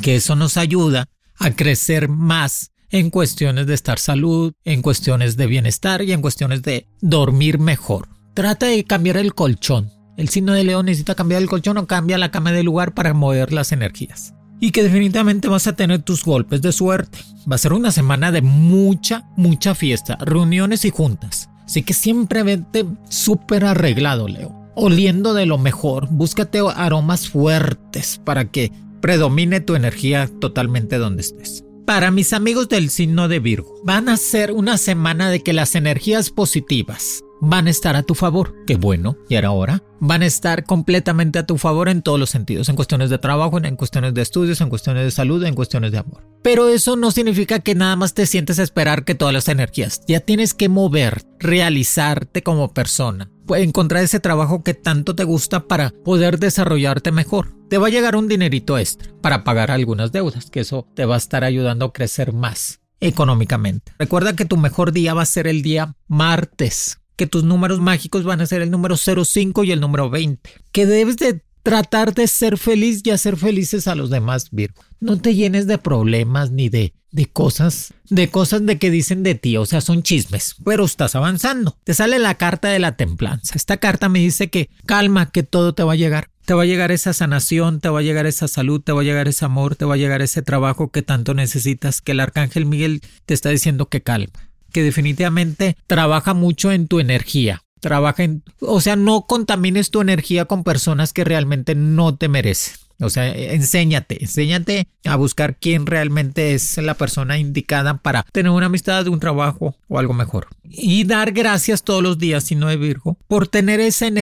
que 0.01 0.15
eso 0.15 0.35
nos 0.35 0.57
ayuda 0.57 1.07
a 1.37 1.51
crecer 1.51 2.09
más 2.09 2.71
en 2.89 3.09
cuestiones 3.09 3.67
de 3.67 3.73
estar 3.73 3.99
salud, 3.99 4.53
en 4.63 4.81
cuestiones 4.81 5.37
de 5.37 5.47
bienestar 5.47 6.01
y 6.01 6.11
en 6.11 6.21
cuestiones 6.21 6.61
de 6.63 6.87
dormir 7.01 7.59
mejor. 7.59 8.07
Trata 8.33 8.67
de 8.67 8.83
cambiar 8.83 9.17
el 9.17 9.33
colchón. 9.33 9.91
El 10.17 10.29
signo 10.29 10.53
de 10.53 10.63
león 10.63 10.85
necesita 10.85 11.15
cambiar 11.15 11.41
el 11.41 11.49
colchón 11.49 11.77
o 11.77 11.87
cambia 11.87 12.17
la 12.17 12.31
cama 12.31 12.53
de 12.53 12.63
lugar 12.63 12.93
para 12.93 13.13
mover 13.13 13.51
las 13.51 13.73
energías. 13.73 14.33
Y 14.61 14.71
que 14.71 14.83
definitivamente 14.83 15.49
vas 15.49 15.67
a 15.67 15.75
tener 15.75 16.01
tus 16.03 16.23
golpes 16.23 16.61
de 16.61 16.71
suerte. 16.71 17.19
Va 17.51 17.55
a 17.55 17.59
ser 17.59 17.73
una 17.73 17.91
semana 17.91 18.31
de 18.31 18.41
mucha, 18.41 19.25
mucha 19.35 19.75
fiesta, 19.75 20.17
reuniones 20.21 20.85
y 20.85 20.89
juntas. 20.89 21.49
Así 21.65 21.83
que 21.83 21.93
siempre 21.93 22.43
vete 22.43 22.85
súper 23.09 23.65
arreglado, 23.65 24.29
Leo. 24.29 24.55
Oliendo 24.75 25.33
de 25.33 25.45
lo 25.45 25.57
mejor. 25.57 26.07
Búscate 26.09 26.59
aromas 26.75 27.27
fuertes 27.27 28.21
para 28.23 28.45
que 28.45 28.71
predomine 29.01 29.59
tu 29.59 29.75
energía 29.75 30.29
totalmente 30.39 30.97
donde 30.97 31.21
estés. 31.23 31.64
Para 31.85 32.09
mis 32.09 32.33
amigos 32.33 32.67
del 32.67 32.89
signo 32.89 33.27
de 33.27 33.39
Virgo, 33.39 33.79
van 33.83 34.09
a 34.09 34.17
ser 34.17 34.51
una 34.51 34.79
semana 34.79 35.29
de 35.29 35.43
que 35.43 35.53
las 35.53 35.75
energías 35.75 36.31
positivas, 36.31 37.23
van 37.41 37.67
a 37.67 37.69
estar 37.69 37.95
a 37.95 38.01
tu 38.01 38.15
favor. 38.15 38.55
Qué 38.65 38.75
bueno. 38.75 39.17
Y 39.29 39.35
ahora 39.35 39.83
van 39.99 40.23
a 40.23 40.25
estar 40.25 40.63
completamente 40.63 41.37
a 41.37 41.45
tu 41.45 41.59
favor 41.59 41.87
en 41.87 42.01
todos 42.01 42.19
los 42.19 42.31
sentidos, 42.31 42.69
en 42.69 42.75
cuestiones 42.75 43.11
de 43.11 43.19
trabajo, 43.19 43.63
en 43.63 43.75
cuestiones 43.75 44.15
de 44.15 44.23
estudios, 44.23 44.61
en 44.61 44.69
cuestiones 44.69 45.03
de 45.03 45.11
salud, 45.11 45.43
en 45.43 45.53
cuestiones 45.53 45.91
de 45.91 45.99
amor. 45.99 46.27
Pero 46.41 46.69
eso 46.69 46.95
no 46.95 47.11
significa 47.11 47.59
que 47.59 47.75
nada 47.75 47.95
más 47.95 48.15
te 48.15 48.25
sientes 48.25 48.57
esperar 48.57 49.05
que 49.05 49.13
todas 49.13 49.33
las 49.33 49.47
energías. 49.47 50.01
Ya 50.07 50.21
tienes 50.21 50.55
que 50.55 50.69
mover, 50.69 51.21
realizarte 51.39 52.41
como 52.41 52.73
persona. 52.73 53.29
Encontrar 53.49 54.03
ese 54.03 54.19
trabajo 54.19 54.63
que 54.63 54.73
tanto 54.73 55.15
te 55.15 55.23
gusta 55.23 55.67
para 55.67 55.91
poder 56.03 56.39
desarrollarte 56.39 57.11
mejor. 57.11 57.53
Te 57.69 57.77
va 57.77 57.87
a 57.87 57.91
llegar 57.91 58.15
un 58.15 58.27
dinerito 58.27 58.77
extra 58.77 59.11
para 59.21 59.43
pagar 59.43 59.71
algunas 59.71 60.11
deudas, 60.11 60.49
que 60.49 60.61
eso 60.61 60.87
te 60.95 61.05
va 61.05 61.15
a 61.15 61.19
estar 61.19 61.43
ayudando 61.43 61.85
a 61.85 61.93
crecer 61.93 62.33
más 62.33 62.81
económicamente. 62.99 63.93
Recuerda 63.99 64.35
que 64.35 64.45
tu 64.45 64.57
mejor 64.57 64.91
día 64.91 65.13
va 65.13 65.21
a 65.21 65.27
ser 65.27 65.47
el 65.47 65.61
día 65.61 65.95
martes 66.07 66.99
que 67.15 67.27
tus 67.27 67.43
números 67.43 67.79
mágicos 67.79 68.23
van 68.23 68.41
a 68.41 68.45
ser 68.45 68.61
el 68.61 68.71
número 68.71 68.97
05 68.97 69.63
y 69.63 69.71
el 69.71 69.79
número 69.79 70.09
20. 70.09 70.49
Que 70.71 70.85
debes 70.85 71.17
de 71.17 71.41
tratar 71.65 72.13
de 72.13 72.27
ser 72.27 72.59
feliz 72.59 73.01
y 73.03 73.09
hacer 73.09 73.37
felices 73.37 73.87
a 73.87 73.95
los 73.95 74.11
demás, 74.11 74.49
Virgo. 74.51 74.83
No 74.99 75.19
te 75.19 75.33
llenes 75.33 75.65
de 75.65 75.79
problemas 75.79 76.51
ni 76.51 76.69
de, 76.69 76.93
de 77.09 77.25
cosas, 77.25 77.91
de 78.07 78.29
cosas 78.29 78.63
de 78.67 78.77
que 78.77 78.91
dicen 78.91 79.23
de 79.23 79.33
ti, 79.33 79.57
o 79.57 79.65
sea, 79.65 79.81
son 79.81 80.03
chismes, 80.03 80.57
pero 80.63 80.85
estás 80.85 81.15
avanzando. 81.15 81.75
Te 81.83 81.95
sale 81.95 82.19
la 82.19 82.35
carta 82.35 82.67
de 82.67 82.77
la 82.77 82.95
templanza. 82.95 83.55
Esta 83.55 83.77
carta 83.77 84.09
me 84.09 84.19
dice 84.19 84.51
que 84.51 84.69
calma, 84.85 85.31
que 85.31 85.41
todo 85.41 85.73
te 85.73 85.81
va 85.81 85.93
a 85.93 85.97
llegar. 85.97 86.29
Te 86.45 86.53
va 86.53 86.61
a 86.61 86.67
llegar 86.67 86.91
esa 86.91 87.13
sanación, 87.13 87.79
te 87.79 87.89
va 87.89 87.99
a 87.99 88.03
llegar 88.03 88.27
esa 88.27 88.47
salud, 88.47 88.79
te 88.79 88.91
va 88.91 89.01
a 89.01 89.03
llegar 89.03 89.27
ese 89.27 89.43
amor, 89.43 89.75
te 89.75 89.85
va 89.85 89.95
a 89.95 89.97
llegar 89.97 90.21
ese 90.21 90.43
trabajo 90.43 90.91
que 90.91 91.01
tanto 91.01 91.33
necesitas, 91.33 91.99
que 92.01 92.11
el 92.11 92.19
arcángel 92.19 92.67
Miguel 92.67 93.01
te 93.25 93.33
está 93.33 93.49
diciendo 93.49 93.89
que 93.89 94.01
calma 94.01 94.51
que 94.71 94.83
definitivamente 94.83 95.77
trabaja 95.87 96.33
mucho 96.33 96.69
en 96.69 96.89
tu 96.89 96.99
energía. 96.99 97.63
Trabaja 97.79 98.23
en, 98.23 98.43
o 98.61 98.81
sea, 98.81 98.95
no 98.95 99.25
contamines 99.27 99.91
tu 99.91 100.01
energía 100.01 100.45
con 100.45 100.63
personas 100.63 101.13
que 101.13 101.23
realmente 101.23 101.75
no 101.75 102.15
te 102.15 102.29
merecen. 102.29 102.75
O 103.01 103.09
sea, 103.09 103.27
enséñate, 103.27 104.23
enséñate 104.23 104.87
a 105.03 105.17
buscar 105.17 105.57
quién 105.57 105.85
realmente 105.85 106.53
es 106.53 106.77
la 106.77 106.93
persona 106.93 107.37
indicada 107.37 107.97
para 107.97 108.23
tener 108.31 108.51
una 108.51 108.67
amistad, 108.67 109.07
un 109.07 109.19
trabajo 109.19 109.75
o 109.89 109.99
algo 109.99 110.13
mejor. 110.13 110.47
Y 110.63 111.03
dar 111.03 111.33
gracias 111.33 111.83
todos 111.83 112.01
los 112.01 112.17
días, 112.17 112.45
si 112.45 112.55
no 112.55 112.67
de 112.67 112.77
Virgo, 112.77 113.17
por 113.27 113.47
tener 113.47 113.81
esa 113.81 114.07
energía. 114.07 114.21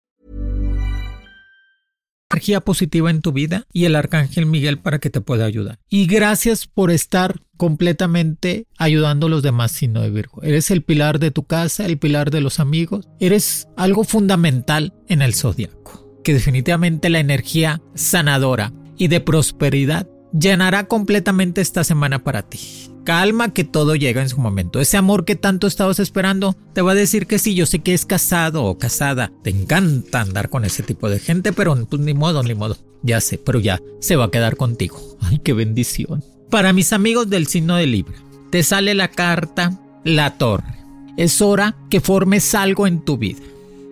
Energía 2.31 2.61
positiva 2.61 3.09
en 3.09 3.21
tu 3.21 3.31
vida 3.31 3.65
y 3.73 3.85
el 3.85 3.95
arcángel 3.95 4.45
Miguel 4.45 4.79
para 4.79 4.99
que 4.99 5.09
te 5.09 5.21
pueda 5.21 5.45
ayudar. 5.45 5.79
Y 5.89 6.07
gracias 6.07 6.67
por 6.67 6.91
estar 6.91 7.41
completamente 7.57 8.67
ayudando 8.77 9.27
a 9.27 9.29
los 9.29 9.43
demás, 9.43 9.71
sino 9.71 10.01
de 10.01 10.09
Virgo. 10.09 10.41
Eres 10.41 10.71
el 10.71 10.81
pilar 10.81 11.19
de 11.19 11.31
tu 11.31 11.43
casa, 11.43 11.85
el 11.85 11.97
pilar 11.97 12.31
de 12.31 12.41
los 12.41 12.59
amigos. 12.59 13.07
Eres 13.19 13.67
algo 13.77 14.03
fundamental 14.03 14.93
en 15.07 15.21
el 15.21 15.35
zodiaco. 15.35 16.21
Que 16.23 16.33
definitivamente 16.33 17.09
la 17.09 17.19
energía 17.19 17.81
sanadora 17.95 18.73
y 18.97 19.07
de 19.07 19.19
prosperidad 19.19 20.07
llenará 20.31 20.87
completamente 20.87 21.61
esta 21.61 21.83
semana 21.83 22.23
para 22.23 22.43
ti. 22.43 22.90
Calma 23.03 23.51
que 23.51 23.63
todo 23.63 23.95
llega 23.95 24.21
en 24.21 24.29
su 24.29 24.39
momento. 24.39 24.79
Ese 24.79 24.97
amor 24.97 25.25
que 25.25 25.35
tanto 25.35 25.65
estabas 25.65 25.99
esperando 25.99 26.55
te 26.73 26.81
va 26.81 26.91
a 26.91 26.95
decir 26.95 27.25
que 27.25 27.39
sí, 27.39 27.55
yo 27.55 27.65
sé 27.65 27.79
que 27.79 27.93
es 27.93 28.05
casado 28.05 28.65
o 28.65 28.77
casada. 28.77 29.31
Te 29.43 29.49
encanta 29.49 30.21
andar 30.21 30.49
con 30.49 30.65
ese 30.65 30.83
tipo 30.83 31.09
de 31.09 31.19
gente, 31.19 31.51
pero 31.51 31.75
pues 31.87 32.01
ni 32.01 32.13
modo, 32.13 32.43
ni 32.43 32.53
modo. 32.53 32.77
Ya 33.01 33.19
sé, 33.19 33.39
pero 33.39 33.59
ya 33.59 33.81
se 33.99 34.15
va 34.15 34.25
a 34.25 34.31
quedar 34.31 34.55
contigo. 34.55 34.99
Ay, 35.21 35.39
qué 35.43 35.53
bendición. 35.53 36.23
Para 36.51 36.73
mis 36.73 36.93
amigos 36.93 37.29
del 37.29 37.47
signo 37.47 37.75
de 37.75 37.87
Libra, 37.87 38.17
te 38.51 38.61
sale 38.61 38.93
la 38.93 39.09
carta 39.09 39.79
La 40.03 40.37
Torre. 40.37 40.77
Es 41.17 41.41
hora 41.41 41.75
que 41.89 42.01
formes 42.01 42.53
algo 42.53 42.85
en 42.85 43.03
tu 43.03 43.17
vida. 43.17 43.41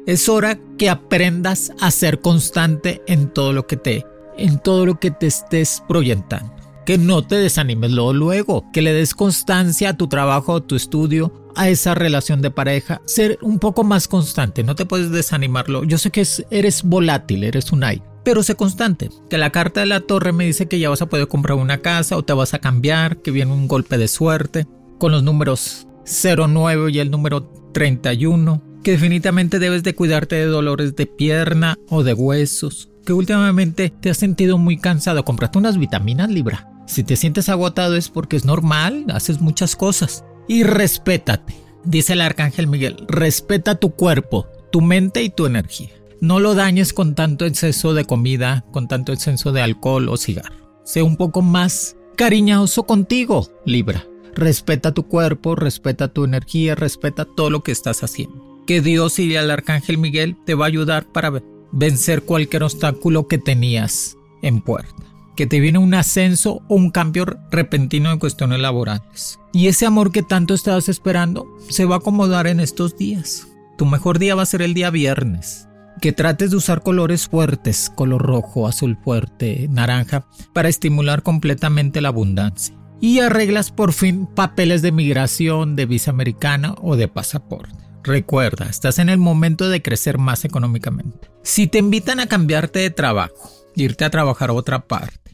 Es 0.06 0.30
hora 0.30 0.60
que 0.78 0.90
aprendas 0.90 1.72
a 1.80 1.90
ser 1.90 2.20
constante 2.20 3.02
en 3.08 3.30
todo 3.30 3.54
lo 3.54 3.66
que 3.66 3.78
te 3.78 4.06
en 4.38 4.58
todo 4.58 4.86
lo 4.86 5.00
que 5.00 5.12
te 5.12 5.28
estés 5.28 5.84
proyectando 5.86 6.59
que 6.90 6.98
no 6.98 7.22
te 7.22 7.36
desanimes 7.36 7.92
luego, 7.92 8.66
que 8.74 8.82
le 8.82 8.92
des 8.92 9.14
constancia 9.14 9.90
a 9.90 9.94
tu 9.94 10.08
trabajo, 10.08 10.56
a 10.56 10.66
tu 10.66 10.76
estudio, 10.76 11.52
a 11.56 11.70
esa 11.70 11.94
relación 11.94 12.42
de 12.42 12.50
pareja, 12.50 13.00
ser 13.06 13.38
un 13.44 13.60
poco 13.60 13.84
más 13.84 14.08
constante, 14.08 14.64
no 14.64 14.74
te 14.74 14.88
puedes 14.88 15.12
desanimarlo. 15.12 15.84
Yo 15.84 16.00
sé 16.00 16.10
que 16.10 16.26
eres 16.50 16.82
volátil, 16.82 17.44
eres 17.44 17.72
un 17.72 17.84
ay, 17.84 18.02
pero 18.24 18.42
sé 18.42 18.56
constante. 18.56 19.12
Que 19.30 19.38
la 19.38 19.52
carta 19.52 19.82
de 19.82 19.86
la 19.86 20.00
torre 20.00 20.32
me 20.32 20.48
dice 20.48 20.68
que 20.68 20.80
ya 20.80 20.90
vas 20.90 21.04
a 21.04 21.10
poder 21.10 21.28
comprar 21.28 21.60
una 21.60 21.78
casa 21.78 22.18
o 22.18 22.24
te 22.24 22.34
vas 22.34 22.56
a 22.56 22.60
cambiar, 22.60 23.18
que 23.18 23.30
viene 23.30 23.54
un 23.54 23.68
golpe 23.68 24.00
de 24.00 24.08
suerte 24.08 24.66
con 24.98 25.12
los 25.12 25.22
números 25.22 25.86
09 26.08 26.90
y 26.92 26.98
el 26.98 27.12
número 27.12 27.54
31, 27.72 28.64
que 28.84 28.94
definitivamente 28.94 29.60
debes 29.60 29.84
de 29.84 29.94
cuidarte 29.94 30.38
de 30.38 30.46
dolores 30.46 30.96
de 30.96 31.06
pierna 31.06 31.78
o 31.88 32.02
de 32.02 32.16
huesos, 32.16 32.90
que 33.06 33.14
últimamente 33.14 33.92
te 33.92 34.10
has 34.10 34.18
sentido 34.18 34.58
muy 34.58 34.80
cansado, 34.80 35.24
compraste 35.24 35.60
unas 35.60 35.78
vitaminas 35.78 36.32
Libra 36.32 36.79
si 36.90 37.04
te 37.04 37.16
sientes 37.16 37.50
agotado 37.50 37.96
es 37.96 38.10
porque 38.10 38.36
es 38.36 38.46
normal, 38.46 39.06
haces 39.14 39.40
muchas 39.42 39.76
cosas. 39.76 40.26
Y 40.48 40.64
respétate, 40.64 41.56
dice 41.84 42.14
el 42.14 42.22
arcángel 42.22 42.66
Miguel, 42.66 43.06
respeta 43.08 43.76
tu 43.76 43.92
cuerpo, 43.92 44.48
tu 44.72 44.82
mente 44.82 45.22
y 45.22 45.30
tu 45.30 45.46
energía. 45.46 45.92
No 46.20 46.40
lo 46.40 46.56
dañes 46.56 46.92
con 46.92 47.14
tanto 47.14 47.46
exceso 47.46 47.94
de 47.94 48.06
comida, 48.06 48.66
con 48.72 48.88
tanto 48.88 49.14
exceso 49.14 49.52
de 49.52 49.62
alcohol 49.62 50.10
o 50.10 50.18
cigarro. 50.18 50.82
Sé 50.84 51.04
un 51.04 51.16
poco 51.16 51.44
más 51.44 51.96
cariñoso 52.16 52.84
contigo, 52.84 53.48
Libra. 53.66 54.08
Respeta 54.34 54.92
tu 54.92 55.08
cuerpo, 55.08 55.56
respeta 55.56 56.08
tu 56.08 56.24
energía, 56.24 56.74
respeta 56.74 57.26
todo 57.26 57.52
lo 57.52 57.62
que 57.62 57.72
estás 57.72 58.04
haciendo. 58.04 58.64
Que 58.66 58.82
Dios 58.82 59.20
y 59.20 59.36
el 59.36 59.52
arcángel 59.52 60.00
Miguel 60.00 60.38
te 60.44 60.56
va 60.56 60.66
a 60.66 60.70
ayudar 60.70 61.06
para 61.06 61.32
vencer 61.72 62.24
cualquier 62.24 62.64
obstáculo 62.64 63.28
que 63.28 63.38
tenías 63.38 64.18
en 64.42 64.62
puerta 64.62 65.10
que 65.40 65.48
te 65.48 65.62
viene 65.62 65.80
un 65.80 65.94
ascenso 65.94 66.64
o 66.68 66.76
un 66.76 66.90
cambio 66.90 67.26
repentino 67.50 68.12
en 68.12 68.20
cuestiones 68.20 68.60
laborales. 68.60 69.40
Y 69.54 69.68
ese 69.68 69.86
amor 69.86 70.12
que 70.12 70.22
tanto 70.22 70.54
estabas 70.54 70.90
esperando 70.90 71.48
se 71.70 71.86
va 71.86 71.96
a 71.96 71.98
acomodar 72.00 72.46
en 72.46 72.60
estos 72.60 72.98
días. 72.98 73.48
Tu 73.78 73.86
mejor 73.86 74.20
día 74.20 74.36
va 74.36 74.42
a 74.42 74.46
ser 74.46 74.62
el 74.62 74.74
día 74.74 74.90
viernes. 74.90 75.70
Que 76.02 76.12
trates 76.12 76.52
de 76.52 76.58
usar 76.58 76.84
colores 76.84 77.30
fuertes, 77.30 77.90
color 77.96 78.22
rojo, 78.22 78.68
azul 78.68 78.98
fuerte, 79.02 79.70
naranja, 79.72 80.28
para 80.52 80.68
estimular 80.68 81.24
completamente 81.24 82.02
la 82.02 82.10
abundancia. 82.10 82.76
Y 83.00 83.20
arreglas 83.20 83.72
por 83.72 83.94
fin 83.94 84.26
papeles 84.26 84.82
de 84.82 84.92
migración, 84.92 85.78
de 85.78 85.86
visa 85.86 86.12
americana 86.12 86.76
o 86.82 86.98
de 86.98 87.08
pasaporte. 87.08 87.78
Recuerda, 88.04 88.66
estás 88.66 89.00
en 89.00 89.08
el 89.08 89.20
momento 89.20 89.70
de 89.70 89.82
crecer 89.82 90.18
más 90.18 90.44
económicamente. 90.44 91.32
Si 91.44 91.68
te 91.68 91.78
invitan 91.78 92.20
a 92.20 92.28
cambiarte 92.28 92.80
de 92.80 92.90
trabajo, 92.90 93.50
irte 93.78 94.04
a 94.04 94.10
trabajar 94.10 94.50
a 94.50 94.54
otra 94.54 94.86
parte, 94.86 95.29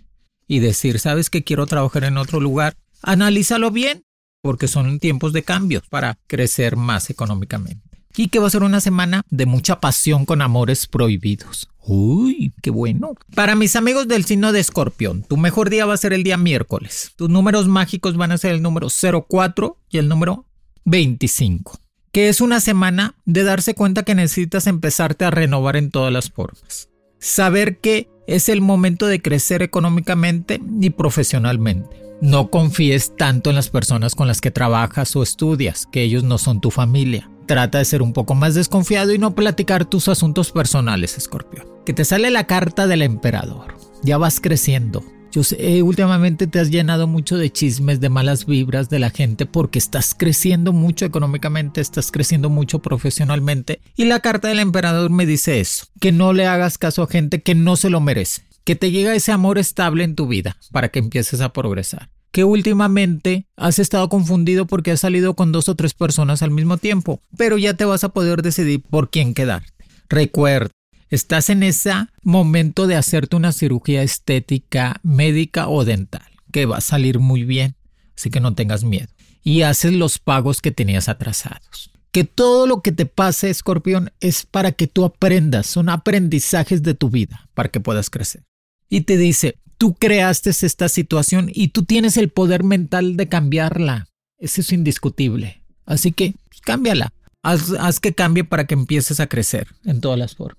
y 0.47 0.59
decir, 0.59 0.99
sabes 0.99 1.29
que 1.29 1.43
quiero 1.43 1.65
trabajar 1.65 2.03
en 2.03 2.17
otro 2.17 2.39
lugar, 2.39 2.75
analízalo 3.01 3.71
bien, 3.71 4.03
porque 4.41 4.67
son 4.67 4.99
tiempos 4.99 5.33
de 5.33 5.43
cambio 5.43 5.81
para 5.89 6.19
crecer 6.27 6.75
más 6.75 7.09
económicamente. 7.09 7.81
Y 8.17 8.29
que 8.29 8.39
va 8.39 8.47
a 8.47 8.51
ser 8.51 8.63
una 8.63 8.79
semana 8.79 9.23
de 9.29 9.45
mucha 9.45 9.79
pasión 9.79 10.25
con 10.25 10.41
amores 10.41 10.87
prohibidos. 10.87 11.67
Uy, 11.87 12.53
qué 12.61 12.69
bueno. 12.69 13.15
Para 13.35 13.55
mis 13.55 13.75
amigos 13.75 14.07
del 14.07 14.25
signo 14.25 14.51
de 14.51 14.59
escorpión, 14.59 15.23
tu 15.23 15.37
mejor 15.37 15.69
día 15.69 15.85
va 15.85 15.93
a 15.93 15.97
ser 15.97 16.13
el 16.13 16.23
día 16.23 16.37
miércoles. 16.37 17.11
Tus 17.15 17.29
números 17.29 17.67
mágicos 17.67 18.15
van 18.15 18.31
a 18.31 18.37
ser 18.37 18.53
el 18.53 18.61
número 18.61 18.87
04 18.89 19.77
y 19.89 19.97
el 19.97 20.07
número 20.07 20.45
25. 20.85 21.79
Que 22.11 22.29
es 22.29 22.39
una 22.39 22.61
semana 22.61 23.15
de 23.25 23.43
darse 23.43 23.75
cuenta 23.75 24.03
que 24.03 24.15
necesitas 24.15 24.67
empezarte 24.67 25.25
a 25.25 25.31
renovar 25.31 25.75
en 25.75 25.91
todas 25.91 26.13
las 26.13 26.31
formas. 26.31 26.89
Saber 27.19 27.79
que 27.79 28.09
es 28.27 28.49
el 28.49 28.61
momento 28.61 29.07
de 29.07 29.21
crecer 29.21 29.61
económicamente 29.61 30.61
y 30.81 30.89
profesionalmente. 30.91 32.01
No 32.21 32.49
confíes 32.49 33.15
tanto 33.17 33.49
en 33.49 33.55
las 33.55 33.69
personas 33.69 34.15
con 34.15 34.27
las 34.27 34.41
que 34.41 34.51
trabajas 34.51 35.15
o 35.15 35.23
estudias, 35.23 35.85
que 35.91 36.01
ellos 36.01 36.23
no 36.23 36.37
son 36.37 36.61
tu 36.61 36.71
familia. 36.71 37.29
Trata 37.45 37.77
de 37.77 37.85
ser 37.85 38.01
un 38.01 38.13
poco 38.13 38.35
más 38.35 38.55
desconfiado 38.55 39.13
y 39.13 39.19
no 39.19 39.35
platicar 39.35 39.85
tus 39.85 40.07
asuntos 40.07 40.51
personales, 40.51 41.17
Escorpión. 41.17 41.67
Que 41.85 41.93
te 41.93 42.05
sale 42.05 42.31
la 42.31 42.47
carta 42.47 42.87
del 42.87 43.01
emperador. 43.01 43.75
Ya 44.01 44.17
vas 44.17 44.39
creciendo, 44.39 45.03
yo 45.35 45.43
sé, 45.43 45.57
eh, 45.59 45.81
últimamente 45.81 46.47
te 46.47 46.59
has 46.59 46.71
llenado 46.71 47.07
mucho 47.07 47.37
de 47.37 47.51
chismes, 47.51 47.99
de 47.99 48.07
malas 48.07 48.45
vibras 48.45 48.89
de 48.89 48.99
la 48.99 49.09
gente 49.09 49.45
porque 49.45 49.79
estás 49.79 50.15
creciendo 50.15 50.71
mucho 50.71 51.03
económicamente, 51.03 51.81
estás 51.81 52.09
creciendo 52.09 52.49
mucho 52.49 52.79
profesionalmente. 52.79 53.81
Y 53.97 54.05
la 54.05 54.21
carta 54.21 54.47
del 54.47 54.59
emperador 54.59 55.09
me 55.09 55.25
dice 55.25 55.59
eso, 55.59 55.87
que 55.99 56.13
no 56.13 56.31
le 56.31 56.45
hagas 56.45 56.77
caso 56.77 57.03
a 57.03 57.07
gente 57.07 57.41
que 57.41 57.53
no 57.53 57.75
se 57.75 57.89
lo 57.89 57.99
merece, 57.99 58.43
que 58.63 58.77
te 58.77 58.91
llega 58.91 59.13
ese 59.13 59.33
amor 59.33 59.57
estable 59.57 60.05
en 60.05 60.15
tu 60.15 60.25
vida 60.25 60.55
para 60.71 60.87
que 60.87 60.99
empieces 60.99 61.41
a 61.41 61.51
progresar 61.51 62.09
que 62.31 62.45
últimamente 62.45 63.47
has 63.55 63.79
estado 63.79 64.09
confundido 64.09 64.67
porque 64.67 64.91
has 64.91 64.99
salido 64.99 65.35
con 65.35 65.53
dos 65.53 65.69
o 65.69 65.75
tres 65.75 65.93
personas 65.93 66.41
al 66.41 66.51
mismo 66.51 66.77
tiempo, 66.77 67.21
pero 67.37 67.57
ya 67.57 67.75
te 67.75 67.85
vas 67.85 68.03
a 68.03 68.09
poder 68.09 68.41
decidir 68.41 68.81
por 68.81 69.09
quién 69.09 69.33
quedarte. 69.33 69.71
Recuerda, 70.09 70.69
estás 71.09 71.49
en 71.49 71.63
ese 71.63 71.91
momento 72.21 72.87
de 72.87 72.95
hacerte 72.95 73.35
una 73.35 73.51
cirugía 73.51 74.03
estética, 74.03 74.99
médica 75.03 75.69
o 75.69 75.85
dental, 75.85 76.25
que 76.51 76.65
va 76.65 76.77
a 76.77 76.81
salir 76.81 77.19
muy 77.19 77.43
bien, 77.43 77.75
así 78.15 78.29
que 78.29 78.39
no 78.39 78.55
tengas 78.55 78.83
miedo. 78.83 79.07
Y 79.43 79.61
haces 79.61 79.93
los 79.93 80.17
pagos 80.17 80.61
que 80.61 80.71
tenías 80.71 81.07
atrasados. 81.09 81.91
Que 82.11 82.23
todo 82.23 82.65
lo 82.65 82.81
que 82.81 82.91
te 82.91 83.05
pase, 83.05 83.49
escorpión, 83.49 84.11
es 84.19 84.45
para 84.45 84.71
que 84.71 84.87
tú 84.87 85.05
aprendas, 85.05 85.67
son 85.67 85.89
aprendizajes 85.89 86.81
de 86.81 86.93
tu 86.93 87.09
vida, 87.09 87.49
para 87.53 87.69
que 87.69 87.79
puedas 87.79 88.09
crecer. 88.09 88.43
Y 88.89 89.01
te 89.01 89.17
dice, 89.17 89.57
tú 89.77 89.93
creaste 89.93 90.49
esta 90.49 90.89
situación 90.89 91.51
y 91.53 91.69
tú 91.69 91.83
tienes 91.83 92.17
el 92.17 92.29
poder 92.29 92.63
mental 92.63 93.17
de 93.17 93.27
cambiarla. 93.27 94.07
Eso 94.37 94.61
es 94.61 94.71
indiscutible. 94.71 95.61
Así 95.85 96.11
que 96.11 96.33
pues, 96.49 96.61
cámbiala. 96.61 97.11
Haz, 97.45 97.99
que 97.99 98.15
cambie 98.15 98.43
para 98.43 98.65
que 98.65 98.73
empieces 98.73 99.19
a 99.19 99.27
crecer 99.27 99.67
en 99.85 100.01
todas 100.01 100.17
las 100.17 100.35
formas. 100.35 100.57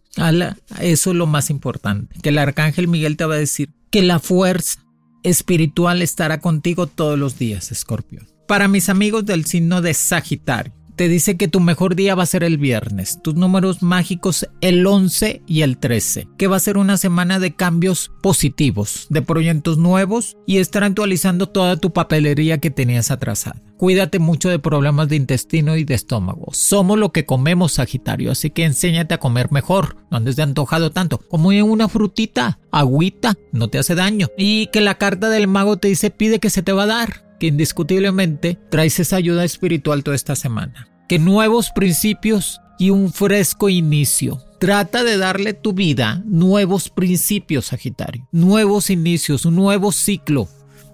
eso 0.81 1.11
es 1.11 1.17
lo 1.17 1.27
más 1.27 1.51
importante. 1.51 2.17
Que 2.23 2.29
el 2.29 2.39
arcángel 2.39 2.87
Miguel 2.87 3.17
te 3.17 3.25
va 3.25 3.35
a 3.35 3.39
decir 3.39 3.71
que 3.91 4.03
la 4.03 4.21
fuerza 4.21 4.79
espiritual 5.25 6.01
estará 6.01 6.41
contigo 6.41 6.87
todos 6.87 7.19
los 7.19 7.39
días, 7.39 7.73
Escorpio. 7.73 8.25
Para 8.47 8.69
mis 8.69 8.89
amigos 8.89 9.27
del 9.27 9.47
signo 9.47 9.83
de 9.83 9.95
Sagitario, 9.95 10.73
te 10.97 11.09
dice 11.09 11.37
que 11.37 11.47
tu 11.47 11.61
mejor 11.61 11.95
día 11.95 12.15
va 12.15 12.23
a 12.23 12.27
ser 12.27 12.43
el 12.43 12.57
viernes, 12.57 13.21
tus 13.23 13.35
números 13.35 13.83
mágicos 13.83 14.49
el 14.63 14.87
11 14.87 15.43
y 15.47 15.61
el 15.61 15.77
13, 15.77 16.27
que 16.39 16.47
va 16.47 16.57
a 16.57 16.61
ser 16.61 16.79
una 16.79 16.97
semana 16.97 17.39
de 17.39 17.55
cambios 17.55 18.11
positivos, 18.23 19.07
de 19.11 19.23
proyectos 19.23 19.77
nuevos 19.77 20.37
y 20.47 20.59
estar 20.59 20.85
actualizando 20.85 21.49
toda 21.49 21.77
tu 21.77 21.93
papelería 21.93 22.59
que 22.59 22.71
tenías 22.71 23.11
atrasada. 23.11 23.63
Cuídate 23.77 24.19
mucho 24.19 24.49
de 24.49 24.59
problemas 24.59 25.09
de 25.11 25.17
intestino 25.17 25.77
y 25.77 25.85
de 25.85 25.95
estómago. 25.95 26.47
Somos 26.53 26.99
lo 26.99 27.13
que 27.13 27.27
comemos, 27.27 27.73
Sagitario, 27.73 28.33
así 28.33 28.49
que 28.49 28.65
enséñate 28.65 29.13
a 29.13 29.19
comer 29.19 29.53
mejor. 29.53 29.97
No 30.11 30.17
andes 30.17 30.37
de 30.37 30.45
antojado 30.45 30.93
tanto. 30.93 31.19
Como 31.19 31.51
una 31.51 31.89
frutita, 31.89 32.59
agüita, 32.71 33.35
no 33.53 33.69
te 33.69 33.79
hace 33.79 33.95
daño. 33.95 34.29
Y 34.39 34.69
que 34.69 34.81
la 34.81 34.97
carta 34.97 35.29
del 35.29 35.47
mago 35.47 35.77
te 35.77 35.89
dice 35.89 36.11
pide 36.11 36.39
que 36.39 36.49
se 36.49 36.63
te 36.63 36.73
va 36.73 36.85
a 36.85 36.87
dar 36.87 37.26
que 37.39 37.49
indiscutiblemente 37.49 38.59
traes 38.71 38.99
esa 39.01 39.17
ayuda 39.17 39.45
espiritual 39.45 40.03
toda 40.05 40.17
esta 40.17 40.37
semana. 40.37 40.89
Que 41.09 41.19
nuevos 41.19 41.71
principios 41.71 42.61
y 42.79 42.91
un 42.91 43.13
fresco 43.13 43.69
inicio. 43.69 44.43
Trata 44.59 45.05
de 45.05 45.19
darle 45.19 45.53
tu 45.53 45.73
vida 45.73 46.23
nuevos 46.27 46.89
principios, 46.89 47.67
Sagitario. 47.67 48.27
Nuevos 48.33 48.91
inicios, 48.91 49.45
un 49.45 49.57
nuevo 49.57 49.93
ciclo. 49.93 50.49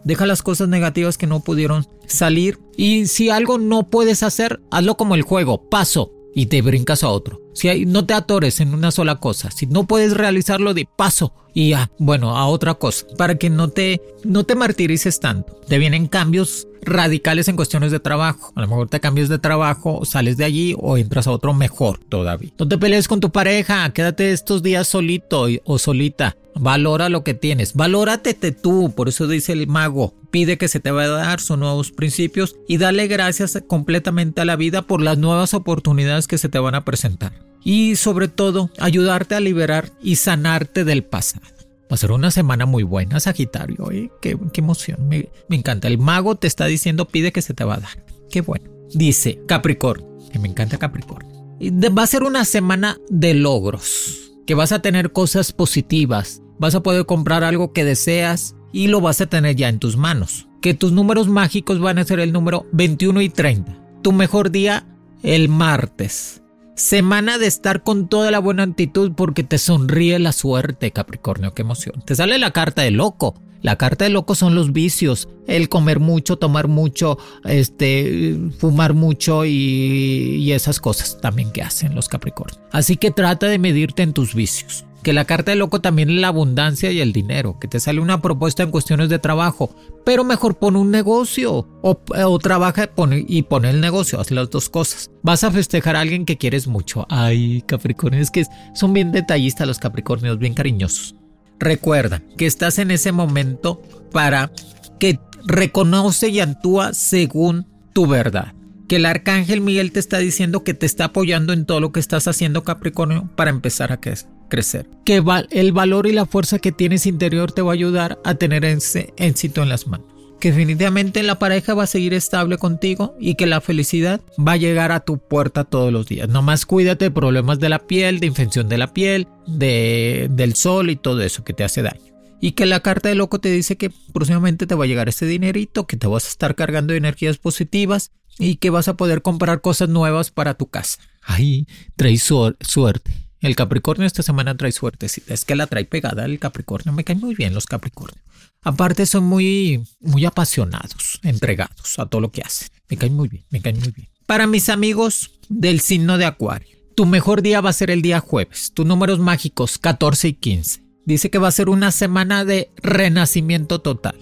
Deja 0.05 0.27
las 0.27 0.43
cosas 0.43 0.69
negativas 0.69 1.17
que 1.17 1.27
no 1.27 1.41
pudieron 1.41 1.87
salir. 2.07 2.59
Y 2.77 3.07
si 3.07 3.31
algo 3.31 3.59
no 3.59 3.89
puedes 3.89 4.23
hacer, 4.23 4.61
hazlo 4.71 4.97
como 4.97 5.15
el 5.15 5.23
juego. 5.23 5.69
Paso 5.69 6.13
y 6.35 6.47
te 6.47 6.63
brincas 6.63 7.03
a 7.03 7.09
otro. 7.09 7.41
Si 7.55 7.69
hay, 7.69 7.85
no 7.85 8.07
te 8.07 8.15
atores 8.15 8.61
en 8.61 8.75
una 8.75 8.91
sola 8.91 9.17
cosa. 9.17 9.51
Si 9.51 9.67
no 9.67 9.85
puedes 9.87 10.15
realizarlo 10.15 10.75
de 10.75 10.87
paso 10.97 11.35
y 11.55 11.75
bueno, 11.99 12.37
a 12.37 12.47
otra 12.47 12.75
cosa. 12.75 13.07
Para 13.19 13.37
que 13.37 13.51
no 13.51 13.69
te, 13.69 14.01
no 14.25 14.45
te 14.45 14.55
martirices 14.55 15.21
tanto. 15.21 15.61
Te 15.69 15.79
vienen 15.79 16.07
cambios 16.07 16.67
radicales 16.83 17.49
en 17.49 17.57
cuestiones 17.57 17.93
de 17.93 18.01
trabajo. 18.01 18.53
A 18.55 18.63
lo 18.63 18.69
mejor 18.69 18.89
te 18.89 19.01
cambias 19.01 19.29
de 19.29 19.39
trabajo, 19.39 20.05
sales 20.05 20.37
de 20.37 20.45
allí 20.45 20.75
o 20.79 20.97
entras 20.97 21.27
a 21.27 21.33
otro 21.33 21.53
mejor 21.53 21.99
todavía. 22.09 22.53
No 22.59 22.69
te 22.69 22.79
pelees 22.79 23.09
con 23.09 23.21
tu 23.21 23.31
pareja. 23.31 23.93
Quédate 23.93 24.33
estos 24.33 24.63
días 24.63 24.89
solito 24.89 25.47
o 25.65 25.79
solita. 25.79 26.37
Valora 26.55 27.09
lo 27.09 27.25
que 27.25 27.35
tienes. 27.35 27.75
Valórate 27.75 28.35
tú. 28.53 28.93
Por 28.95 29.09
eso 29.09 29.27
dice 29.27 29.53
el 29.53 29.67
mago. 29.67 30.15
Pide 30.31 30.59
que 30.59 30.69
se 30.69 30.81
te 30.81 30.91
va 30.91 31.05
a 31.05 31.09
dar 31.09 31.41
sus 31.41 31.59
nuevos 31.59 31.93
principios 31.93 32.57
y 32.69 32.79
dale 32.79 33.07
gracias 33.07 33.63
completamente 33.67 34.41
a 34.41 34.45
la 34.45 34.57
vida 34.57 34.83
por 34.83 35.03
las 35.03 35.19
nuevas 35.19 35.55
oportunidades 35.55 36.27
que 36.27 36.39
se 36.39 36.49
te 36.49 36.59
van 36.59 36.75
a 36.75 36.85
presentar. 36.85 37.33
Y 37.65 37.97
sobre 37.97 38.29
todo, 38.29 38.71
ayudarte 38.79 39.35
a 39.35 39.41
liberar 39.41 39.93
y 40.03 40.17
sanarte 40.17 40.85
del 40.85 41.05
pasado. 41.05 41.47
Va 41.91 41.95
a 41.95 41.99
ser 41.99 42.13
una 42.13 42.31
semana 42.31 42.65
muy 42.65 42.83
buena, 42.83 43.21
Sagitario. 43.21 43.91
¿eh? 43.91 44.11
Qué, 44.21 44.39
emoción. 44.55 45.09
Me, 45.09 45.29
me 45.49 45.57
encanta. 45.57 45.89
El 45.89 45.99
mago 45.99 46.37
te 46.37 46.47
está 46.47 46.67
diciendo 46.67 47.07
pide 47.07 47.33
que 47.33 47.43
se 47.43 47.55
te 47.55 47.65
va 47.65 47.75
a 47.75 47.81
dar. 47.81 48.05
Qué 48.31 48.41
bueno. 48.41 48.71
Dice 48.95 49.41
Capricornio. 49.47 50.19
Que 50.33 50.39
me 50.39 50.49
encanta 50.49 50.79
Capricornio. 50.79 51.31
Va 51.61 52.03
a 52.03 52.07
ser 52.07 52.23
una 52.23 52.45
semana 52.47 52.99
de 53.11 53.35
logros. 53.35 54.33
Que 54.47 54.55
vas 54.55 54.73
a 54.73 54.81
tener 54.81 55.13
cosas 55.13 55.53
positivas 55.53 56.42
vas 56.63 56.77
a 56.77 56.83
poder 56.83 57.07
comprar 57.07 57.43
algo 57.43 57.73
que 57.73 57.85
deseas 57.85 58.55
y 58.71 58.87
lo 58.87 59.01
vas 59.01 59.21
a 59.21 59.27
tener 59.27 59.57
ya 59.57 59.69
en 59.69 59.81
tus 59.81 59.97
manos. 59.97 60.47
Que 60.61 60.75
tus 60.75 60.93
números 60.93 61.27
mágicos 61.27 61.81
van 61.81 61.99
a 61.99 62.05
ser 62.05 62.21
el 62.21 62.33
número 62.33 62.67
21 62.71 63.21
y 63.21 63.29
30. 63.29 63.77
Tu 64.01 64.13
mejor 64.13 64.53
día, 64.53 64.87
el 65.25 65.49
martes. 65.49 66.41
Semana 66.77 67.39
de 67.39 67.49
estar 67.49 67.83
con 67.83 68.09
toda 68.09 68.31
la 68.31 68.39
buena 68.39 68.63
actitud 68.63 69.11
porque 69.17 69.43
te 69.43 69.59
sonríe 69.59 70.21
la 70.21 70.31
suerte, 70.31 70.93
Capricornio, 70.93 71.53
qué 71.53 71.63
emoción. 71.63 72.01
Te 72.07 72.15
sale 72.15 72.39
la 72.39 72.53
carta 72.53 72.83
de 72.83 72.93
loco. 72.93 73.35
La 73.61 73.77
carta 73.77 74.05
de 74.05 74.11
loco 74.11 74.37
son 74.37 74.55
los 74.55 74.73
vicios, 74.73 75.29
el 75.49 75.69
comer 75.69 75.99
mucho, 75.99 76.37
tomar 76.37 76.69
mucho, 76.69 77.19
este, 77.45 78.39
fumar 78.59 78.95
mucho 78.95 79.45
y, 79.45 79.51
y 79.51 80.53
esas 80.53 80.79
cosas 80.79 81.21
también 81.21 81.51
que 81.51 81.63
hacen 81.63 81.95
los 81.97 82.09
Capricornios. 82.09 82.61
Así 82.71 82.97
que 82.97 83.11
trata 83.11 83.47
de 83.47 83.59
medirte 83.59 84.03
en 84.03 84.13
tus 84.13 84.35
vicios 84.35 84.85
que 85.03 85.13
la 85.13 85.25
carta 85.25 85.51
de 85.51 85.57
loco 85.57 85.81
también 85.81 86.11
es 86.11 86.17
la 86.17 86.29
abundancia 86.29 86.93
y 86.93 87.01
el 87.01 87.13
dinero, 87.13 87.59
que 87.59 87.69
te 87.69 87.81
sale 87.81 88.01
una 88.01 88.23
propuesta 88.23 88.63
en 88.63 88.71
cuestiones 88.71 89.09
de 89.09 89.19
trabajo, 89.19 89.75
pero 90.05 90.25
mejor 90.25 90.59
pon 90.59 90.77
un 90.77 90.91
negocio 90.91 91.67
o, 91.83 92.39
trabaja 92.39 92.91
y 93.27 93.43
pone 93.43 93.71
el 93.71 93.81
negocio, 93.81 94.21
haz 94.21 94.31
las 94.31 94.51
dos 94.51 94.69
cosas. 94.69 95.11
Vas 95.23 95.45
a 95.45 95.51
festejar 95.51 95.97
a 95.97 96.01
alguien 96.01 96.25
que 96.25 96.39
quieres 96.39 96.67
mucho. 96.67 97.07
Ay, 97.11 97.63
Capricornio, 97.67 98.21
es 98.21 98.31
que 98.31 98.47
son 98.75 98.93
bien 98.93 99.13
detallistas 99.13 99.67
los 99.67 99.79
Capricornios, 99.79 100.39
bien 100.39 100.55
cariñosos. 100.55 101.17
Recuerda 101.59 102.23
que 102.37 102.47
estás 102.47 102.79
en 102.79 102.91
ese 102.91 103.13
momento 103.13 103.83
para 104.13 104.51
que 104.99 105.21
reconoce 105.45 106.29
y 106.29 106.41
actúa 106.41 106.95
según 106.95 107.67
tu 107.93 108.07
verdad 108.07 108.55
que 108.89 108.97
el 108.97 109.07
arcángel 109.07 109.63
Miguel 109.63 109.91
te 109.91 110.01
está 110.01 110.19
diciendo 110.19 110.65
que 110.65 110.75
te 110.75 110.85
está 110.85 111.07
apoyando 111.07 111.55
en 111.55 111.65
todo 111.65 111.81
lo 111.81 111.93
que 111.93 112.01
estás 112.01 112.29
haciendo 112.29 112.63
Capricornio 112.63 113.31
para 113.37 113.51
empezar 113.51 113.91
a 113.91 114.01
crecer 114.01 114.29
crecer. 114.53 114.87
Que 115.07 115.25
el 115.51 115.73
valor 115.73 116.07
y 116.07 116.13
la 116.13 116.27
fuerza 116.27 116.59
que 116.59 116.73
tienes 116.73 117.07
interior 117.07 117.53
te 117.53 117.63
va 117.63 117.71
a 117.71 117.75
ayudar 117.75 118.19
a 118.23 118.35
tener 118.35 118.67
ese 118.67 119.15
éxito 119.17 119.63
en 119.63 119.71
las 119.71 119.87
manos. 119.87 120.07
Que 120.41 120.51
definitivamente 120.51 121.23
la 121.23 121.39
pareja 121.39 121.73
va 121.73 121.85
a 121.85 121.87
seguir 121.87 122.13
estable 122.13 122.59
contigo 122.59 123.17
y 123.19 123.37
que 123.37 123.47
la 123.47 123.63
felicidad 123.63 124.21
va 124.39 124.53
a 124.53 124.57
llegar 124.59 124.93
a 124.93 125.01
tu 125.01 125.17
puerta 125.17 125.65
todos 125.65 125.91
los 125.91 126.07
días. 126.07 126.29
Nomás 126.29 126.67
cuídate 126.67 127.07
de 127.07 127.11
problemas 127.11 127.61
de 127.61 127.71
la 127.71 127.79
piel, 127.79 128.21
de 128.21 128.27
infección 128.27 128.69
de 128.69 128.77
la 128.77 128.93
piel, 128.93 129.27
de, 129.47 130.29
del 130.31 130.55
sol 130.55 130.91
y 130.91 130.97
todo 130.97 131.23
eso 131.23 131.45
que 131.45 131.55
te 131.55 131.65
hace 131.65 131.81
daño. 131.81 132.13
Y 132.39 132.53
que 132.53 132.67
la 132.67 132.81
carta 132.81 133.09
de 133.09 133.15
loco 133.15 133.41
te 133.41 133.51
dice 133.51 133.79
que 133.79 133.91
próximamente 134.13 134.67
te 134.67 134.75
va 134.75 134.85
a 134.85 134.89
llegar 134.89 135.09
ese 135.09 135.25
dinerito, 135.25 135.87
que 135.87 135.97
te 135.97 136.09
vas 136.09 136.27
a 136.27 136.29
estar 136.29 136.55
cargando 136.57 136.93
de 136.93 136.99
energías 136.99 137.39
positivas 137.39 138.11
y 138.39 138.57
que 138.57 138.69
vas 138.69 138.89
a 138.89 138.99
poder 138.99 139.23
comprar 139.23 139.63
cosas 139.63 139.89
nuevas 139.89 140.31
para 140.31 140.55
tu 140.55 140.67
casa. 140.67 140.99
Ay, 141.23 141.67
traes 141.97 142.23
suerte. 142.23 143.32
El 143.43 143.57
Capricornio 143.57 144.07
esta 144.07 144.23
semana 144.23 144.57
trae 144.57 144.71
suerte. 144.71 145.09
Es 145.27 145.45
que 145.45 145.57
la 145.57 145.67
trae 145.67 145.85
pegada 145.85 146.25
el 146.25 146.39
Capricornio. 146.39 146.93
Me 146.93 147.03
caen 147.03 147.19
muy 147.19 147.35
bien 147.35 147.53
los 147.53 147.67
Capricornios. 147.67 148.25
Aparte 148.63 149.05
son 149.05 149.25
muy, 149.25 149.83
muy 149.99 150.25
apasionados, 150.25 151.19
entregados 151.25 151.99
a 151.99 152.07
todo 152.07 152.21
lo 152.21 152.31
que 152.31 152.43
hacen. 152.43 152.69
Me 152.89 152.97
caen 152.97 153.15
muy 153.15 153.29
bien, 153.29 153.45
me 153.51 153.61
caen 153.61 153.81
muy 153.81 153.91
bien. 153.91 154.09
Para 154.27 154.47
mis 154.47 154.69
amigos 154.69 155.33
del 155.49 155.81
signo 155.81 156.19
de 156.19 156.27
Acuario, 156.27 156.79
tu 156.95 157.05
mejor 157.05 157.43
día 157.43 157.61
va 157.61 157.71
a 157.71 157.75
ser 157.75 157.91
el 157.91 158.01
día 158.01 158.21
jueves. 158.21 158.71
Tus 158.73 158.87
números 158.87 159.19
mágicos 159.19 159.77
14 159.77 160.29
y 160.29 160.33
15. 160.35 160.85
Dice 161.05 161.29
que 161.29 161.39
va 161.39 161.49
a 161.49 161.53
ser 161.53 161.69
una 161.69 161.91
semana 161.91 162.45
de 162.45 162.71
renacimiento 162.77 163.81
total 163.81 164.15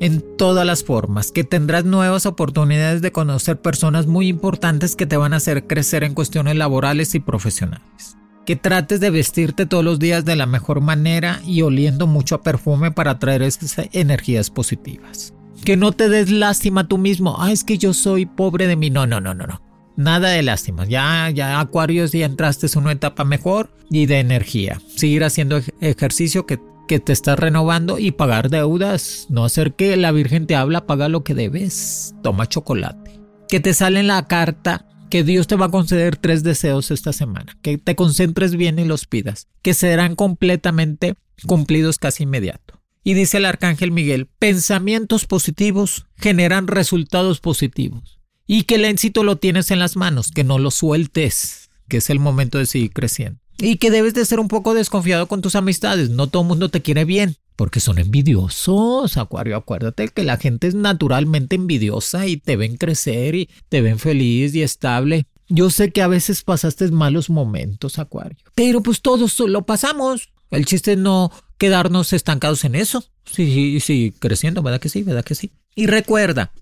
en 0.00 0.24
todas 0.38 0.66
las 0.66 0.84
formas, 0.84 1.32
que 1.32 1.44
tendrás 1.44 1.84
nuevas 1.84 2.24
oportunidades 2.24 3.02
de 3.02 3.12
conocer 3.12 3.60
personas 3.60 4.06
muy 4.06 4.28
importantes 4.28 4.96
que 4.96 5.04
te 5.04 5.18
van 5.18 5.34
a 5.34 5.36
hacer 5.36 5.66
crecer 5.66 6.02
en 6.02 6.14
cuestiones 6.14 6.56
laborales 6.56 7.14
y 7.14 7.20
profesionales 7.20 8.16
que 8.44 8.56
trates 8.56 9.00
de 9.00 9.10
vestirte 9.10 9.66
todos 9.66 9.84
los 9.84 9.98
días 9.98 10.24
de 10.24 10.36
la 10.36 10.46
mejor 10.46 10.80
manera 10.80 11.40
y 11.44 11.62
oliendo 11.62 12.06
mucho 12.06 12.36
a 12.36 12.42
perfume 12.42 12.90
para 12.90 13.18
traer 13.18 13.42
esas 13.42 13.76
energías 13.92 14.50
positivas. 14.50 15.34
Que 15.64 15.76
no 15.76 15.92
te 15.92 16.08
des 16.08 16.30
lástima 16.30 16.88
tú 16.88 16.98
mismo. 16.98 17.36
Ah, 17.40 17.52
es 17.52 17.64
que 17.64 17.78
yo 17.78 17.94
soy 17.94 18.26
pobre 18.26 18.66
de 18.66 18.76
mí. 18.76 18.90
No, 18.90 19.06
no, 19.06 19.20
no, 19.20 19.34
no, 19.34 19.46
no. 19.46 19.62
Nada 19.96 20.30
de 20.30 20.42
lástima. 20.42 20.84
Ya, 20.84 21.30
ya 21.30 21.60
Acuarios 21.60 22.12
ya 22.12 22.26
entraste 22.26 22.66
en 22.66 22.82
una 22.82 22.92
etapa 22.92 23.24
mejor 23.24 23.70
y 23.90 24.06
de 24.06 24.18
energía. 24.18 24.80
Seguir 24.94 25.24
haciendo 25.24 25.60
ejercicio 25.80 26.46
que, 26.46 26.60
que 26.86 27.00
te 27.00 27.12
está 27.12 27.36
renovando 27.36 27.98
y 27.98 28.10
pagar 28.10 28.50
deudas. 28.50 29.26
No 29.30 29.44
hacer 29.44 29.74
que 29.74 29.96
la 29.96 30.12
Virgen 30.12 30.46
te 30.46 30.56
habla, 30.56 30.86
paga 30.86 31.08
lo 31.08 31.24
que 31.24 31.34
debes. 31.34 32.14
Toma 32.22 32.46
chocolate. 32.46 33.20
Que 33.48 33.60
te 33.60 33.72
sale 33.72 34.00
en 34.00 34.08
la 34.08 34.26
carta 34.26 34.86
que 35.14 35.22
Dios 35.22 35.46
te 35.46 35.54
va 35.54 35.66
a 35.66 35.70
conceder 35.70 36.16
tres 36.16 36.42
deseos 36.42 36.90
esta 36.90 37.12
semana, 37.12 37.56
que 37.62 37.78
te 37.78 37.94
concentres 37.94 38.56
bien 38.56 38.80
y 38.80 38.84
los 38.84 39.06
pidas, 39.06 39.46
que 39.62 39.72
serán 39.72 40.16
completamente 40.16 41.14
cumplidos 41.46 41.98
casi 41.98 42.24
inmediato. 42.24 42.80
Y 43.04 43.14
dice 43.14 43.36
el 43.36 43.44
arcángel 43.44 43.92
Miguel, 43.92 44.26
pensamientos 44.40 45.26
positivos 45.26 46.06
generan 46.16 46.66
resultados 46.66 47.38
positivos. 47.38 48.18
Y 48.48 48.64
que 48.64 48.74
el 48.74 48.84
éxito 48.86 49.22
lo 49.22 49.36
tienes 49.36 49.70
en 49.70 49.78
las 49.78 49.94
manos, 49.94 50.32
que 50.32 50.42
no 50.42 50.58
lo 50.58 50.72
sueltes, 50.72 51.70
que 51.86 51.98
es 51.98 52.10
el 52.10 52.18
momento 52.18 52.58
de 52.58 52.66
seguir 52.66 52.92
creciendo. 52.92 53.38
Y 53.56 53.76
que 53.76 53.92
debes 53.92 54.14
de 54.14 54.24
ser 54.24 54.40
un 54.40 54.48
poco 54.48 54.74
desconfiado 54.74 55.28
con 55.28 55.42
tus 55.42 55.54
amistades, 55.54 56.10
no 56.10 56.26
todo 56.26 56.42
el 56.42 56.48
mundo 56.48 56.70
te 56.70 56.82
quiere 56.82 57.04
bien 57.04 57.36
porque 57.56 57.80
son 57.80 57.98
envidiosos, 57.98 59.16
Acuario. 59.16 59.56
Acuérdate 59.56 60.08
que 60.08 60.24
la 60.24 60.36
gente 60.36 60.66
es 60.66 60.74
naturalmente 60.74 61.56
envidiosa 61.56 62.26
y 62.26 62.36
te 62.36 62.56
ven 62.56 62.76
crecer 62.76 63.34
y 63.34 63.50
te 63.68 63.80
ven 63.80 63.98
feliz 63.98 64.54
y 64.54 64.62
estable. 64.62 65.26
Yo 65.48 65.70
sé 65.70 65.90
que 65.90 66.02
a 66.02 66.08
veces 66.08 66.42
pasaste 66.42 66.90
malos 66.90 67.30
momentos, 67.30 67.98
Acuario, 67.98 68.38
pero 68.54 68.82
pues 68.82 69.02
todos 69.02 69.38
lo 69.40 69.66
pasamos. 69.66 70.30
El 70.50 70.66
chiste 70.66 70.92
es 70.92 70.98
no 70.98 71.30
quedarnos 71.58 72.12
estancados 72.12 72.64
en 72.64 72.74
eso. 72.74 73.04
Sí, 73.24 73.80
sí, 73.80 74.14
creciendo, 74.18 74.62
¿verdad 74.62 74.80
que 74.80 74.88
sí? 74.88 75.02
¿Verdad 75.02 75.24
que 75.24 75.34
sí? 75.34 75.52
Y 75.74 75.86
recuerda 75.86 76.52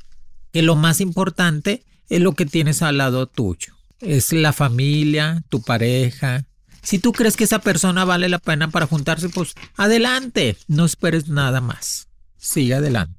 que 0.52 0.62
lo 0.62 0.76
más 0.76 1.00
importante 1.00 1.85
es 2.09 2.20
lo 2.20 2.33
que 2.33 2.46
tienes 2.46 2.83
al 2.83 2.98
lado 2.98 3.26
tuyo. 3.26 3.74
Es 4.00 4.33
la 4.33 4.52
familia, 4.52 5.44
tu 5.48 5.62
pareja, 5.62 6.44
si 6.83 6.99
tú 6.99 7.12
crees 7.12 7.37
que 7.37 7.45
esa 7.45 7.61
persona 7.61 8.05
vale 8.05 8.29
la 8.29 8.38
pena 8.38 8.71
para 8.71 8.87
juntarse, 8.87 9.29
pues 9.29 9.55
adelante, 9.77 10.57
no 10.68 10.85
esperes 10.85 11.29
nada 11.29 11.61
más. 11.61 12.09
Sigue 12.37 12.75
adelante. 12.75 13.18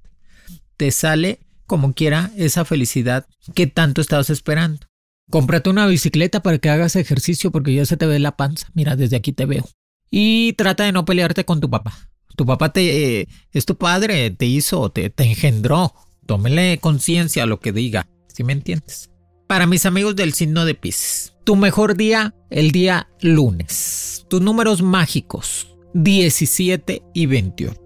Te 0.78 0.92
sale 0.92 1.40
como 1.66 1.94
quiera 1.94 2.32
esa 2.36 2.66
felicidad 2.66 3.26
que 3.56 3.68
tanto 3.68 4.02
estabas 4.02 4.30
esperando. 4.30 4.86
Cómprate 5.30 5.70
una 5.70 5.88
bicicleta 5.88 6.44
para 6.44 6.58
que 6.58 6.70
hagas 6.70 6.96
ejercicio 6.96 7.52
porque 7.52 7.74
ya 7.74 7.86
se 7.86 7.98
te 7.98 8.06
ve 8.06 8.20
la 8.20 8.36
panza. 8.36 8.68
Mira, 8.74 8.96
desde 8.96 9.16
aquí 9.16 9.32
te 9.32 9.46
veo. 9.46 9.68
Y 10.12 10.54
trata 10.54 10.84
de 10.84 10.92
no 10.92 11.06
pelearte 11.06 11.46
con 11.46 11.60
tu 11.60 11.70
papá. 11.70 12.10
Tu 12.36 12.46
papá 12.46 12.74
te 12.74 13.22
eh, 13.22 13.28
es 13.52 13.66
tu 13.66 13.78
padre, 13.78 14.32
te 14.32 14.46
hizo, 14.46 14.90
te, 14.90 15.10
te 15.10 15.24
engendró. 15.24 15.94
Tómele 16.26 16.78
conciencia 16.80 17.44
a 17.44 17.46
lo 17.46 17.60
que 17.60 17.72
diga. 17.72 18.08
¿Sí 18.28 18.44
me 18.44 18.54
entiendes? 18.54 19.10
Para 19.48 19.68
mis 19.68 19.86
amigos 19.86 20.16
del 20.16 20.34
signo 20.34 20.66
de 20.66 20.76
Pisces, 20.76 21.33
tu 21.44 21.56
mejor 21.56 21.96
día, 21.96 22.34
el 22.50 22.72
día 22.72 23.10
lunes. 23.22 24.26
Tus 24.30 24.42
números 24.42 24.82
mágicos, 24.82 25.76
17 25.94 27.04
y 27.14 27.26
28. 27.26 27.80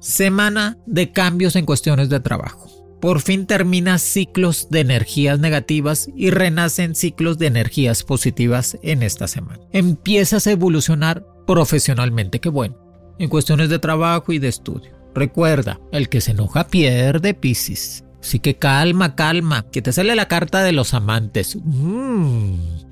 Semana 0.00 0.78
de 0.86 1.12
cambios 1.12 1.56
en 1.56 1.66
cuestiones 1.66 2.08
de 2.08 2.20
trabajo. 2.20 2.68
Por 3.00 3.20
fin 3.20 3.46
terminas 3.46 4.02
ciclos 4.02 4.68
de 4.70 4.80
energías 4.80 5.38
negativas 5.38 6.08
y 6.16 6.30
renacen 6.30 6.94
ciclos 6.94 7.38
de 7.38 7.46
energías 7.46 8.02
positivas 8.02 8.76
en 8.82 9.02
esta 9.02 9.28
semana. 9.28 9.60
Empiezas 9.72 10.46
a 10.46 10.50
evolucionar 10.50 11.24
profesionalmente, 11.46 12.40
qué 12.40 12.48
bueno, 12.48 12.76
en 13.18 13.28
cuestiones 13.28 13.70
de 13.70 13.78
trabajo 13.78 14.32
y 14.32 14.38
de 14.38 14.48
estudio. 14.48 14.98
Recuerda, 15.14 15.80
el 15.92 16.08
que 16.08 16.20
se 16.20 16.32
enoja 16.32 16.68
pierde 16.68 17.34
Piscis. 17.34 18.04
Así 18.20 18.40
que 18.40 18.56
calma, 18.56 19.14
calma, 19.14 19.66
que 19.70 19.80
te 19.80 19.92
sale 19.92 20.16
la 20.16 20.26
carta 20.26 20.62
de 20.62 20.72
los 20.72 20.92
amantes. 20.92 21.56
Mm. 21.62 22.87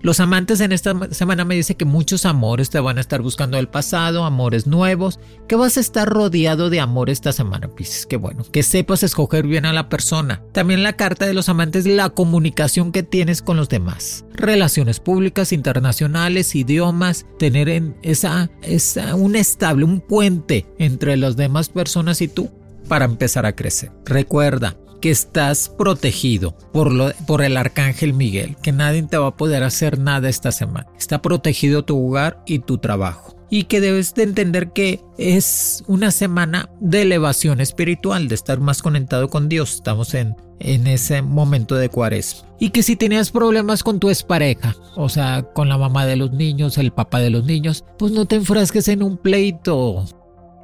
Los 0.00 0.20
amantes 0.20 0.60
en 0.60 0.72
esta 0.72 0.94
semana 1.12 1.44
me 1.44 1.54
dicen 1.54 1.76
que 1.76 1.84
muchos 1.84 2.26
amores 2.26 2.70
te 2.70 2.80
van 2.80 2.98
a 2.98 3.00
estar 3.00 3.22
buscando 3.22 3.56
del 3.56 3.68
pasado, 3.68 4.24
amores 4.24 4.66
nuevos, 4.66 5.20
que 5.48 5.56
vas 5.56 5.76
a 5.76 5.80
estar 5.80 6.08
rodeado 6.08 6.70
de 6.70 6.80
amor 6.80 7.10
esta 7.10 7.32
semana, 7.32 7.68
Pisces. 7.68 8.06
Que 8.06 8.16
bueno, 8.16 8.44
que 8.50 8.62
sepas 8.62 9.02
escoger 9.02 9.46
bien 9.46 9.64
a 9.64 9.72
la 9.72 9.88
persona. 9.88 10.42
También 10.52 10.82
la 10.82 10.94
carta 10.94 11.26
de 11.26 11.34
los 11.34 11.48
amantes, 11.48 11.86
la 11.86 12.10
comunicación 12.10 12.92
que 12.92 13.02
tienes 13.02 13.42
con 13.42 13.56
los 13.56 13.68
demás. 13.68 14.24
Relaciones 14.34 15.00
públicas, 15.00 15.52
internacionales, 15.52 16.54
idiomas, 16.54 17.26
tener 17.38 17.68
en 17.68 17.96
esa 18.02 18.50
un 19.14 19.36
estable, 19.36 19.84
un 19.84 20.00
puente 20.00 20.66
entre 20.78 21.16
las 21.16 21.36
demás 21.36 21.68
personas 21.68 22.20
y 22.20 22.28
tú 22.28 22.50
para 22.88 23.04
empezar 23.04 23.46
a 23.46 23.54
crecer. 23.54 23.92
Recuerda, 24.04 24.76
que 25.02 25.10
estás 25.10 25.68
protegido 25.68 26.56
por, 26.72 26.92
lo, 26.92 27.12
por 27.26 27.42
el 27.42 27.58
arcángel 27.58 28.14
Miguel, 28.14 28.56
que 28.62 28.72
nadie 28.72 29.02
te 29.02 29.18
va 29.18 29.26
a 29.26 29.36
poder 29.36 29.64
hacer 29.64 29.98
nada 29.98 30.30
esta 30.30 30.52
semana. 30.52 30.86
Está 30.96 31.20
protegido 31.20 31.84
tu 31.84 32.08
hogar 32.08 32.42
y 32.46 32.60
tu 32.60 32.78
trabajo. 32.78 33.36
Y 33.50 33.64
que 33.64 33.82
debes 33.82 34.14
de 34.14 34.22
entender 34.22 34.72
que 34.72 35.00
es 35.18 35.84
una 35.86 36.10
semana 36.10 36.70
de 36.80 37.02
elevación 37.02 37.60
espiritual, 37.60 38.28
de 38.28 38.36
estar 38.36 38.60
más 38.60 38.80
conectado 38.80 39.28
con 39.28 39.50
Dios. 39.50 39.74
Estamos 39.74 40.14
en, 40.14 40.36
en 40.60 40.86
ese 40.86 41.20
momento 41.20 41.74
de 41.74 41.90
cuaresma. 41.90 42.48
Y 42.58 42.70
que 42.70 42.82
si 42.82 42.96
tenías 42.96 43.30
problemas 43.30 43.82
con 43.82 43.98
tu 43.98 44.08
expareja, 44.08 44.76
o 44.96 45.08
sea, 45.08 45.42
con 45.52 45.68
la 45.68 45.76
mamá 45.76 46.06
de 46.06 46.16
los 46.16 46.32
niños, 46.32 46.78
el 46.78 46.92
papá 46.92 47.18
de 47.18 47.30
los 47.30 47.44
niños, 47.44 47.84
pues 47.98 48.12
no 48.12 48.24
te 48.24 48.36
enfrasques 48.36 48.88
en 48.88 49.02
un 49.02 49.18
pleito. 49.18 50.04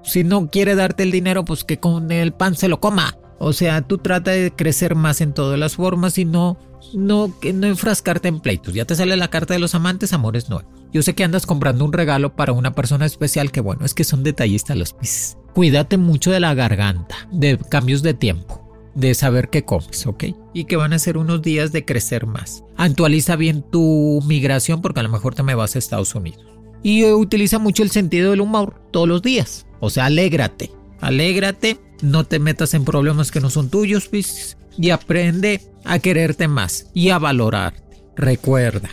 Si 0.04 0.22
no 0.24 0.48
quiere 0.48 0.76
darte 0.76 1.02
el 1.02 1.10
dinero, 1.10 1.44
pues 1.44 1.64
que 1.64 1.78
con 1.78 2.10
el 2.12 2.32
pan 2.32 2.54
se 2.54 2.68
lo 2.68 2.80
coma. 2.80 3.18
O 3.38 3.52
sea, 3.52 3.82
tú 3.82 3.98
trata 3.98 4.32
de 4.32 4.50
crecer 4.50 4.94
más 4.94 5.20
en 5.20 5.32
todas 5.32 5.58
las 5.58 5.76
formas 5.76 6.18
y 6.18 6.24
no, 6.24 6.58
no, 6.92 7.32
no 7.54 7.66
enfrascarte 7.66 8.28
en 8.28 8.40
pleitos. 8.40 8.74
Ya 8.74 8.84
te 8.84 8.94
sale 8.94 9.16
la 9.16 9.28
carta 9.28 9.54
de 9.54 9.60
los 9.60 9.74
amantes, 9.74 10.12
amores 10.12 10.48
nuevos. 10.48 10.66
Yo 10.92 11.02
sé 11.02 11.14
que 11.14 11.24
andas 11.24 11.46
comprando 11.46 11.84
un 11.84 11.92
regalo 11.92 12.34
para 12.34 12.52
una 12.52 12.74
persona 12.74 13.06
especial 13.06 13.52
que 13.52 13.60
bueno, 13.60 13.84
es 13.84 13.94
que 13.94 14.04
son 14.04 14.22
detallistas 14.22 14.76
los 14.76 14.92
pises. 14.92 15.36
Cuídate 15.54 15.98
mucho 15.98 16.30
de 16.30 16.40
la 16.40 16.54
garganta, 16.54 17.28
de 17.30 17.58
cambios 17.58 18.02
de 18.02 18.14
tiempo, 18.14 18.66
de 18.94 19.14
saber 19.14 19.50
qué 19.50 19.64
comes, 19.64 20.06
¿ok? 20.06 20.24
Y 20.54 20.64
que 20.64 20.76
van 20.76 20.92
a 20.92 20.98
ser 20.98 21.18
unos 21.18 21.42
días 21.42 21.72
de 21.72 21.84
crecer 21.84 22.26
más. 22.26 22.64
Actualiza 22.76 23.36
bien 23.36 23.62
tu 23.62 24.22
migración 24.26 24.80
porque 24.80 25.00
a 25.00 25.02
lo 25.02 25.10
mejor 25.10 25.34
te 25.34 25.42
me 25.42 25.54
vas 25.54 25.76
a 25.76 25.78
Estados 25.78 26.14
Unidos. 26.14 26.44
Y 26.82 27.04
utiliza 27.04 27.58
mucho 27.58 27.82
el 27.82 27.90
sentido 27.90 28.30
del 28.30 28.40
humor 28.40 28.80
todos 28.90 29.08
los 29.08 29.20
días. 29.20 29.66
O 29.80 29.90
sea, 29.90 30.06
alégrate. 30.06 30.70
Alégrate 31.00 31.78
no 32.02 32.24
te 32.24 32.38
metas 32.38 32.74
en 32.74 32.84
problemas 32.84 33.30
que 33.30 33.40
no 33.40 33.50
son 33.50 33.70
tuyos, 33.70 34.08
Piscis, 34.08 34.56
y 34.76 34.90
aprende 34.90 35.60
a 35.84 35.98
quererte 35.98 36.48
más 36.48 36.86
y 36.94 37.10
a 37.10 37.18
valorarte. 37.18 38.02
Recuerda 38.16 38.90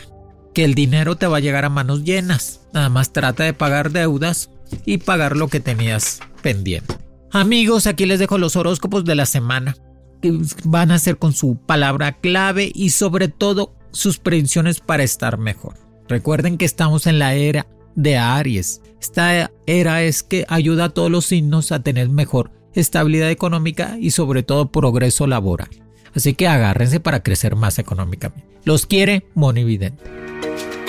que 0.54 0.63
el 0.63 0.74
dinero 0.74 1.15
te 1.15 1.28
va 1.28 1.38
a 1.38 1.41
llegar 1.41 1.65
a 1.65 1.70
manos 1.70 2.04
llenas. 2.04 2.62
Nada 2.74 2.89
más 2.89 3.13
trata 3.13 3.44
de 3.44 3.54
pagar 3.54 3.91
deudas 3.91 4.50
y 4.86 4.98
pagar 4.98 5.36
lo 5.36 5.48
que 5.48 5.60
tenías 5.60 6.20
pendiente. 6.41 6.96
Amigos, 7.32 7.86
aquí 7.88 8.06
les 8.06 8.20
dejo 8.20 8.38
los 8.38 8.56
horóscopos 8.56 9.04
de 9.04 9.15
la 9.15 9.26
semana, 9.26 9.76
que 10.22 10.39
van 10.63 10.91
a 10.91 11.00
ser 11.00 11.18
con 11.18 11.34
su 11.34 11.58
palabra 11.58 12.13
clave 12.13 12.72
y 12.74 12.91
sobre 12.91 13.28
todo 13.28 13.76
sus 13.91 14.18
predicciones 14.20 14.80
para 14.80 15.04
estar 15.04 15.38
mejor. 15.38 15.76
Recuerden 16.08 16.58
que 16.58 16.65
estamos 16.65 17.08
en 17.08 17.20
la 17.20 17.34
era 17.34 17.68
de 17.96 18.18
Aries. 18.18 18.82
Esta 19.01 19.51
era 19.65 20.03
es 20.03 20.23
que 20.23 20.45
ayuda 20.47 20.86
a 20.86 20.89
todos 20.89 21.12
los 21.12 21.25
signos 21.25 21.71
a 21.71 21.81
tener 21.81 22.10
mejor 22.10 22.51
estabilidad 22.73 23.29
económica 23.31 23.97
y 23.99 24.12
sobre 24.12 24.43
todo 24.43 24.71
progreso 24.71 25.27
laboral. 25.27 25.69
Así 26.13 26.34
que 26.34 26.47
agárrense 26.47 26.99
para 26.99 27.23
crecer 27.23 27.55
más 27.55 27.79
económicamente. 27.79 28.47
Los 28.63 28.86
quiere 28.86 29.25
Monividente. 29.36 30.03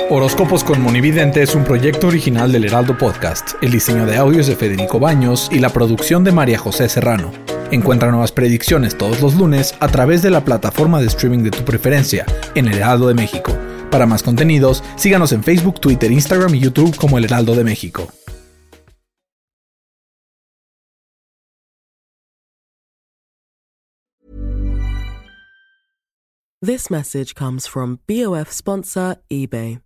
Horóscopos 0.09 0.63
con 0.63 0.81
Monividente 0.81 1.43
es 1.43 1.57
un 1.57 1.65
proyecto 1.65 2.07
original 2.07 2.53
del 2.53 2.65
Heraldo 2.65 2.97
Podcast. 2.97 3.55
El 3.61 3.73
diseño 3.73 4.07
de 4.07 4.17
audios 4.17 4.47
de 4.47 4.55
Federico 4.55 5.01
Baños 5.01 5.49
y 5.51 5.59
la 5.59 5.71
producción 5.71 6.23
de 6.23 6.31
María 6.31 6.59
José 6.59 6.89
Serrano. 6.89 7.33
Encuentra 7.73 8.13
nuevas 8.13 8.31
predicciones 8.31 8.97
todos 8.97 9.21
los 9.21 9.35
lunes 9.35 9.75
a 9.81 9.89
través 9.89 10.23
de 10.23 10.31
la 10.31 10.45
plataforma 10.45 11.01
de 11.01 11.09
streaming 11.09 11.43
de 11.43 11.51
tu 11.51 11.65
preferencia 11.65 12.25
en 12.55 12.69
El 12.69 12.77
Heraldo 12.77 13.09
de 13.09 13.15
México. 13.15 13.53
Para 13.91 14.07
más 14.07 14.23
contenidos, 14.23 14.83
síganos 14.97 15.33
en 15.33 15.43
Facebook, 15.43 15.81
Twitter, 15.81 16.11
Instagram 16.11 16.55
y 16.55 16.61
YouTube 16.61 16.97
como 16.97 17.19
El 17.19 17.25
Heraldo 17.25 17.55
de 17.55 17.65
México. 17.65 18.09
This 26.63 26.91
message 26.91 27.35
comes 27.35 27.69
from 27.69 28.01
BOF 28.09 28.51
sponsor 28.51 29.17
eBay. 29.31 29.81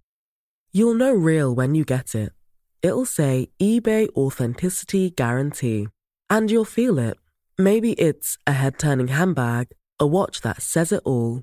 You'll 0.72 0.94
know 0.94 1.12
real 1.12 1.54
when 1.54 1.74
you 1.74 1.84
get 1.84 2.14
it. 2.14 2.32
It'll 2.80 3.04
say 3.04 3.50
eBay 3.60 4.08
Authenticity 4.16 5.10
Guarantee. 5.10 5.88
And 6.30 6.50
you'll 6.50 6.64
feel 6.64 6.98
it. 6.98 7.18
Maybe 7.58 7.92
it's 7.94 8.38
a 8.46 8.52
head 8.52 8.78
turning 8.78 9.08
handbag, 9.08 9.72
a 9.98 10.06
watch 10.06 10.40
that 10.40 10.62
says 10.62 10.92
it 10.92 11.02
all, 11.04 11.42